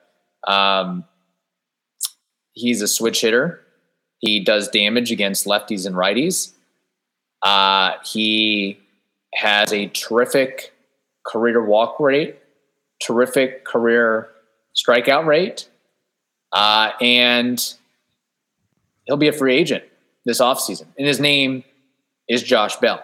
Um, 0.47 1.05
he's 2.53 2.83
a 2.83 2.88
switch 2.88 3.21
hitter. 3.21 3.61
He 4.19 4.41
does 4.43 4.69
damage 4.69 5.12
against 5.12 5.47
lefties 5.47 5.87
and 5.87 5.95
righties. 5.95 6.53
Uh, 7.43 7.93
he 8.05 8.79
has 9.35 9.73
a 9.73 9.87
terrific 9.88 10.73
career 11.25 11.64
walk 11.64 12.01
rate, 12.01 12.37
terrific 13.01 13.64
career 13.64 14.31
strikeout 14.75 15.27
rate, 15.27 15.69
uh, 16.53 16.91
and 17.01 17.75
he'll 19.09 19.16
be 19.16 19.27
a 19.29 19.33
free 19.33 19.57
agent 19.57 19.83
this 20.25 20.40
offseason. 20.40 20.87
And 20.97 21.07
his 21.07 21.18
name 21.18 21.64
is 22.29 22.42
Josh 22.44 22.77
Bell. 22.77 23.03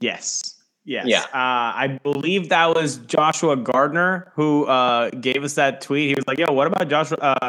Yes. 0.00 0.56
Yes. 0.84 1.06
Yeah. 1.06 1.20
Uh, 1.22 1.28
I 1.34 1.98
believe 2.02 2.48
that 2.48 2.74
was 2.74 2.96
Joshua 2.98 3.56
Gardner 3.56 4.32
who 4.34 4.64
uh, 4.66 5.10
gave 5.10 5.44
us 5.44 5.54
that 5.54 5.80
tweet. 5.80 6.08
He 6.08 6.14
was 6.14 6.26
like, 6.26 6.38
"Yo, 6.38 6.52
what 6.52 6.66
about 6.66 6.88
Joshua 6.88 7.18
uh, 7.18 7.48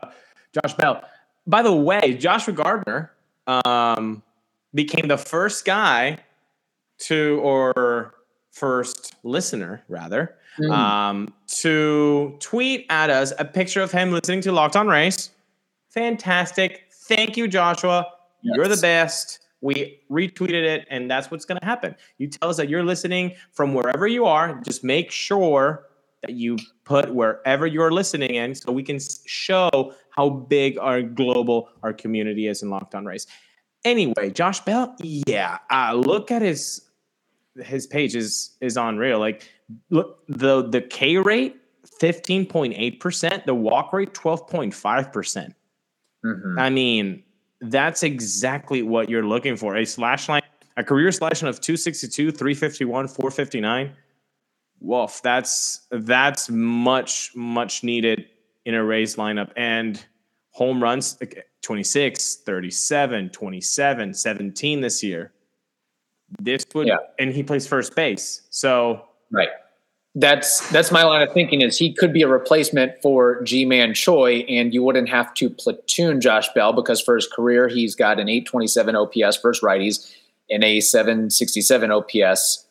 Josh 0.53 0.73
Bell?" 0.75 1.03
By 1.47 1.61
the 1.63 1.73
way, 1.73 2.13
Joshua 2.15 2.53
Gardner 2.53 3.11
um, 3.47 4.21
became 4.73 5.07
the 5.07 5.17
first 5.17 5.65
guy 5.65 6.19
to, 7.03 7.39
or 7.41 8.13
first 8.51 9.15
listener 9.23 9.81
rather, 9.87 10.35
Mm. 10.59 10.71
um, 10.71 11.33
to 11.61 12.35
tweet 12.41 12.85
at 12.89 13.09
us 13.09 13.31
a 13.39 13.45
picture 13.45 13.81
of 13.81 13.91
him 13.93 14.11
listening 14.11 14.41
to 14.41 14.51
Locked 14.51 14.75
On 14.75 14.87
Rays. 14.87 15.29
Fantastic. 15.89 16.85
Thank 16.91 17.37
you, 17.37 17.47
Joshua. 17.47 18.07
You're 18.41 18.67
the 18.67 18.77
best. 18.77 19.39
We 19.61 19.99
retweeted 20.09 20.63
it, 20.63 20.87
and 20.89 21.11
that's 21.11 21.29
what's 21.29 21.45
going 21.45 21.59
to 21.59 21.65
happen. 21.65 21.95
You 22.17 22.27
tell 22.27 22.49
us 22.49 22.57
that 22.57 22.69
you're 22.69 22.83
listening 22.83 23.35
from 23.51 23.73
wherever 23.73 24.07
you 24.07 24.25
are. 24.25 24.61
Just 24.61 24.83
make 24.83 25.11
sure 25.11 25.85
that 26.21 26.31
you 26.31 26.57
put 26.85 27.13
wherever 27.13 27.67
you're 27.67 27.91
listening 27.91 28.35
in 28.35 28.55
so 28.55 28.71
we 28.71 28.83
can 28.83 28.99
show 29.25 29.93
how 30.11 30.29
big 30.29 30.77
our 30.77 31.01
global 31.01 31.69
our 31.83 31.93
community 31.93 32.47
is 32.47 32.61
in 32.61 32.69
Locked 32.69 32.95
On 32.95 33.05
Rays. 33.05 33.27
Anyway, 33.85 34.29
Josh 34.31 34.59
Bell, 34.61 34.95
yeah, 34.99 35.59
uh, 35.71 35.93
look 35.93 36.31
at 36.31 36.41
his 36.41 36.81
his 37.63 37.87
page 37.87 38.15
is 38.15 38.57
is 38.61 38.77
unreal. 38.77 39.19
Like 39.19 39.49
look 39.89 40.19
the 40.27 40.67
the 40.67 40.81
K 40.81 41.17
rate 41.17 41.57
15.8%, 42.01 43.45
the 43.45 43.55
walk 43.55 43.93
rate 43.93 44.13
12.5%. 44.13 45.53
Mhm. 46.25 46.59
I 46.59 46.69
mean, 46.69 47.23
that's 47.61 48.03
exactly 48.03 48.81
what 48.83 49.09
you're 49.09 49.25
looking 49.25 49.55
for. 49.55 49.75
A 49.77 49.85
slash 49.85 50.29
line, 50.29 50.41
a 50.77 50.83
career 50.83 51.11
slash 51.11 51.41
line 51.41 51.49
of 51.49 51.59
262, 51.61 52.31
351, 52.31 53.07
459. 53.07 53.91
Woof, 54.81 55.21
that's 55.21 55.87
that's 55.91 56.49
much, 56.49 57.31
much 57.35 57.83
needed 57.83 58.27
in 58.65 58.75
a 58.75 58.83
raised 58.83 59.17
lineup. 59.17 59.51
And 59.57 60.03
home 60.51 60.81
runs 60.81 61.17
like, 61.19 61.45
26, 61.61 62.35
37, 62.45 63.29
27, 63.29 64.13
17 64.13 64.81
this 64.81 65.03
year. 65.03 65.33
This 66.41 66.63
would 66.73 66.87
Yeah. 66.87 66.97
and 67.17 67.33
he 67.33 67.43
plays 67.43 67.67
first 67.67 67.95
base. 67.95 68.47
So 68.49 69.05
Right. 69.31 69.49
That's 70.15 70.67
that's 70.71 70.91
my 70.91 71.03
line 71.03 71.21
of 71.21 71.33
thinking 71.33 71.61
is 71.61 71.77
he 71.77 71.93
could 71.93 72.11
be 72.11 72.23
a 72.23 72.27
replacement 72.27 72.99
for 73.01 73.43
Ji-Man 73.43 73.93
Choi, 73.93 74.39
and 74.49 74.73
you 74.73 74.81
wouldn't 74.81 75.07
have 75.09 75.33
to 75.35 75.51
platoon 75.51 76.19
Josh 76.19 76.49
Bell 76.55 76.73
because 76.73 76.99
for 76.99 77.15
his 77.15 77.27
career 77.27 77.67
he's 77.67 77.93
got 77.93 78.19
an 78.19 78.27
827 78.27 78.95
OPS 78.95 79.37
versus 79.37 79.63
righties 79.63 80.11
and 80.49 80.63
a 80.63 80.79
767 80.79 81.91
OPS 81.91 82.65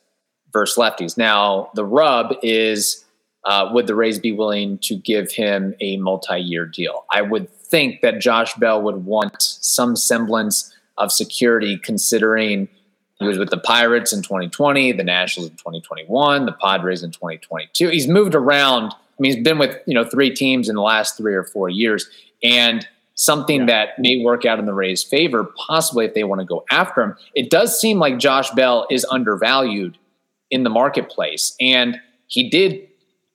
versus 0.52 0.76
lefties. 0.76 1.16
Now 1.16 1.70
the 1.74 1.84
rub 1.84 2.34
is 2.42 3.04
uh, 3.44 3.70
would 3.72 3.86
the 3.86 3.94
Rays 3.94 4.18
be 4.18 4.32
willing 4.32 4.78
to 4.78 4.96
give 4.96 5.30
him 5.30 5.74
a 5.80 5.96
multi-year 5.98 6.66
deal? 6.66 7.04
I 7.10 7.22
would 7.22 7.48
think 7.48 8.00
that 8.00 8.20
Josh 8.20 8.54
Bell 8.54 8.82
would 8.82 9.04
want 9.04 9.40
some 9.40 9.94
semblance 9.94 10.74
of 10.96 11.12
security 11.12 11.78
considering 11.78 12.68
he 13.20 13.26
was 13.26 13.38
with 13.38 13.50
the 13.50 13.58
Pirates 13.58 14.12
in 14.12 14.22
2020, 14.22 14.92
the 14.92 15.02
Nationals 15.04 15.50
in 15.50 15.56
2021, 15.56 16.46
the 16.46 16.52
Padres 16.52 17.02
in 17.02 17.10
2022. 17.10 17.88
He's 17.88 18.06
moved 18.06 18.34
around. 18.34 18.92
I 18.92 18.96
mean, 19.18 19.34
he's 19.34 19.42
been 19.42 19.58
with 19.58 19.76
you 19.86 19.94
know 19.94 20.04
three 20.04 20.30
teams 20.34 20.68
in 20.68 20.76
the 20.76 20.82
last 20.82 21.16
three 21.16 21.34
or 21.34 21.42
four 21.44 21.68
years, 21.68 22.08
and 22.42 22.86
something 23.14 23.60
Yeah. 23.62 23.66
that 23.66 23.98
may 23.98 24.22
work 24.22 24.44
out 24.44 24.60
in 24.60 24.66
the 24.66 24.74
Rays' 24.74 25.02
favor, 25.02 25.52
possibly 25.66 26.04
if 26.04 26.14
they 26.14 26.22
want 26.22 26.40
to 26.40 26.44
go 26.44 26.64
after 26.70 27.02
him. 27.02 27.16
It 27.34 27.50
does 27.50 27.78
seem 27.80 27.98
like 27.98 28.18
Josh 28.18 28.50
Bell 28.52 28.86
is 28.90 29.04
undervalued 29.10 29.98
in 30.50 30.62
the 30.62 30.70
marketplace, 30.70 31.56
and 31.60 31.98
he 32.28 32.48
did. 32.48 32.86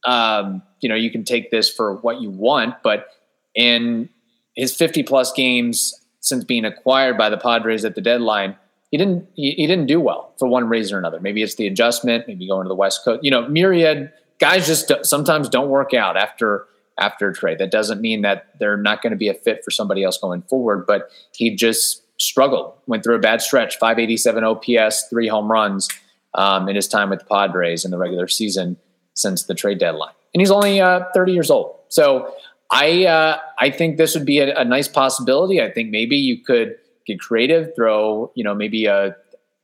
Um, 0.06 0.62
you 0.82 0.90
know, 0.90 0.96
you 0.96 1.10
can 1.12 1.24
take 1.24 1.50
this 1.52 1.70
for 1.72 1.96
what 1.96 2.20
you 2.22 2.30
want, 2.30 2.76
but 2.84 3.08
in 3.56 4.10
his 4.56 4.76
50 4.76 5.04
plus 5.04 5.32
games 5.32 5.94
since 6.20 6.44
being 6.44 6.66
acquired 6.66 7.18
by 7.18 7.30
the 7.30 7.38
Padres 7.38 7.86
at 7.86 7.96
the 7.96 8.02
deadline, 8.02 8.56
he 8.94 8.98
didn't 8.98 9.28
he, 9.34 9.66
didn't 9.66 9.88
do 9.88 10.00
well 10.00 10.36
for 10.38 10.48
one 10.48 10.70
reason 10.70 10.96
or 10.96 11.00
another. 11.00 11.20
Maybe 11.20 11.42
it's 11.42 11.56
the 11.56 11.66
adjustment, 11.66 12.28
maybe 12.28 12.48
going 12.48 12.66
to 12.66 12.70
the 12.70 12.76
West 12.76 13.04
Coast. 13.04 13.24
You 13.24 13.32
know, 13.32 13.48
myriad 13.48 14.14
guys 14.40 14.68
just 14.68 14.92
sometimes 15.02 15.50
don't 15.50 15.70
work 15.70 15.96
out 15.96 16.16
after 16.16 16.68
after 17.00 17.30
a 17.30 17.34
trade. 17.34 17.58
That 17.58 17.72
doesn't 17.72 18.02
mean 18.02 18.22
that 18.22 18.54
they're 18.60 18.78
not 18.78 19.02
going 19.02 19.10
to 19.10 19.18
be 19.18 19.30
a 19.30 19.34
fit 19.34 19.64
for 19.66 19.72
somebody 19.72 20.04
else 20.04 20.20
going 20.20 20.44
forward, 20.44 20.86
but 20.86 21.10
he 21.34 21.56
just 21.56 22.04
struggled. 22.22 22.76
Went 22.86 23.04
through 23.04 23.16
a 23.16 23.20
bad 23.20 23.42
stretch, 23.42 23.80
587 23.80 24.44
OPS, 24.44 25.08
three 25.10 25.28
home 25.28 25.52
runs 25.52 25.90
um, 26.36 26.70
in 26.70 26.76
his 26.76 26.88
time 26.88 27.10
with 27.10 27.18
the 27.18 27.26
Padres 27.26 27.86
in 27.86 27.90
the 27.90 27.98
regular 27.98 28.28
season 28.28 28.78
since 29.16 29.46
the 29.46 29.56
trade 29.56 29.80
deadline. 29.80 30.14
And 30.36 30.42
he's 30.42 30.52
only 30.52 30.80
uh, 30.82 31.06
30 31.16 31.32
years 31.32 31.50
old. 31.50 31.78
So 31.90 32.36
I 32.72 33.06
uh, 33.06 33.40
I 33.58 33.72
think 33.72 33.98
this 33.98 34.14
would 34.14 34.26
be 34.28 34.38
a, 34.38 34.56
a 34.56 34.64
nice 34.64 34.88
possibility. 34.88 35.64
I 35.64 35.72
think 35.72 35.90
maybe 35.90 36.16
you 36.16 36.44
could 36.44 36.76
get 37.06 37.20
creative, 37.20 37.76
throw, 37.76 38.32
you 38.36 38.44
know, 38.44 38.54
maybe 38.54 38.86
a 38.86 39.16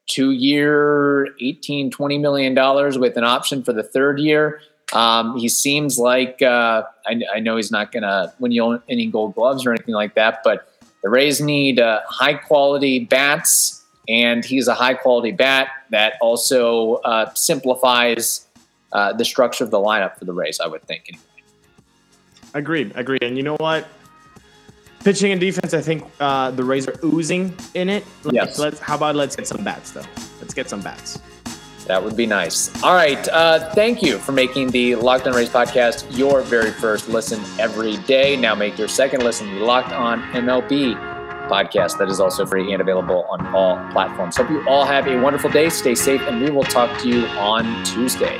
two 0.08 0.32
year, 0.32 1.28
18, 1.40 1.92
20 1.92 2.18
million 2.18 2.54
dollars 2.54 2.98
with 2.98 3.16
an 3.16 3.24
option 3.24 3.64
for 3.64 3.74
the 3.74 3.84
third 3.84 4.20
year. 4.20 4.62
Um, 4.92 5.38
he 5.38 5.48
seems 5.48 6.00
like 6.00 6.42
uh, 6.42 6.84
I, 7.06 7.22
I 7.36 7.40
know 7.40 7.58
he's 7.58 7.72
not 7.72 7.92
going 7.92 8.04
to 8.04 8.34
win 8.40 8.52
you 8.52 8.82
any 8.90 9.06
gold 9.06 9.36
gloves 9.36 9.66
or 9.66 9.72
anything 9.72 9.94
like 9.94 10.16
that, 10.16 10.42
but 10.44 10.68
the 11.04 11.10
Rays 11.10 11.40
need 11.40 11.80
uh, 11.80 12.02
high 12.08 12.34
quality 12.34 13.06
bats, 13.06 13.86
and 14.08 14.44
he's 14.44 14.68
a 14.68 14.74
high 14.74 14.96
quality 14.96 15.32
bat 15.32 15.70
that 15.92 16.14
also 16.22 16.96
uh, 16.96 17.32
simplifies 17.36 18.48
uh, 18.92 19.14
the 19.14 19.24
structure 19.24 19.64
of 19.64 19.70
the 19.70 19.78
lineup 19.78 20.18
for 20.18 20.26
the 20.26 20.34
Rays. 20.34 20.60
I 20.60 20.68
would 20.68 20.84
think. 20.84 21.18
Agreed, 22.56 22.92
agreed. 22.96 23.22
And 23.22 23.38
you 23.38 23.44
know 23.44 23.56
what? 23.58 23.88
Pitching 25.04 25.32
and 25.32 25.40
defense, 25.40 25.74
I 25.74 25.82
think 25.82 26.06
uh, 26.20 26.52
the 26.52 26.64
Rays 26.64 26.88
are 26.88 26.96
oozing 27.04 27.56
in 27.74 27.90
it. 27.90 28.06
Like, 28.24 28.36
Yes. 28.36 28.60
Let's. 28.60 28.80
How 28.80 28.96
about 28.96 29.16
let's 29.16 29.36
get 29.36 29.48
some 29.48 29.64
bats 29.64 29.92
though? 29.92 30.04
Let's 30.40 30.54
get 30.54 30.70
some 30.70 30.82
bats. 30.82 31.20
That 31.86 32.04
would 32.04 32.16
be 32.16 32.28
nice. 32.28 32.72
All 32.84 32.94
right. 32.94 33.28
Uh, 33.30 33.74
thank 33.74 34.04
you 34.04 34.20
for 34.20 34.32
making 34.32 34.70
the 34.70 34.96
Locked 34.96 35.26
On 35.28 35.34
Rays 35.34 35.50
podcast 35.50 36.06
your 36.16 36.42
very 36.42 36.70
first 36.70 37.10
listen 37.10 37.42
every 37.60 37.98
day. 37.98 38.36
Now 38.36 38.54
make 38.54 38.78
your 38.78 38.88
second 38.88 39.24
listen 39.24 39.56
the 39.56 39.66
Locked 39.66 39.92
On 39.94 40.22
MLB 40.34 40.94
podcast 41.50 41.98
that 41.98 42.08
is 42.08 42.20
also 42.20 42.46
free 42.46 42.72
and 42.74 42.82
available 42.82 43.26
on 43.32 43.48
all 43.56 43.76
platforms. 43.92 44.38
Hope 44.38 44.52
you 44.52 44.64
all 44.68 44.86
have 44.86 45.08
a 45.08 45.20
wonderful 45.20 45.50
day. 45.50 45.70
Stay 45.70 45.96
safe, 45.96 46.22
and 46.22 46.40
we 46.44 46.52
will 46.52 46.64
talk 46.64 46.96
to 47.02 47.08
you 47.10 47.26
on 47.30 47.84
Tuesday. 47.84 48.40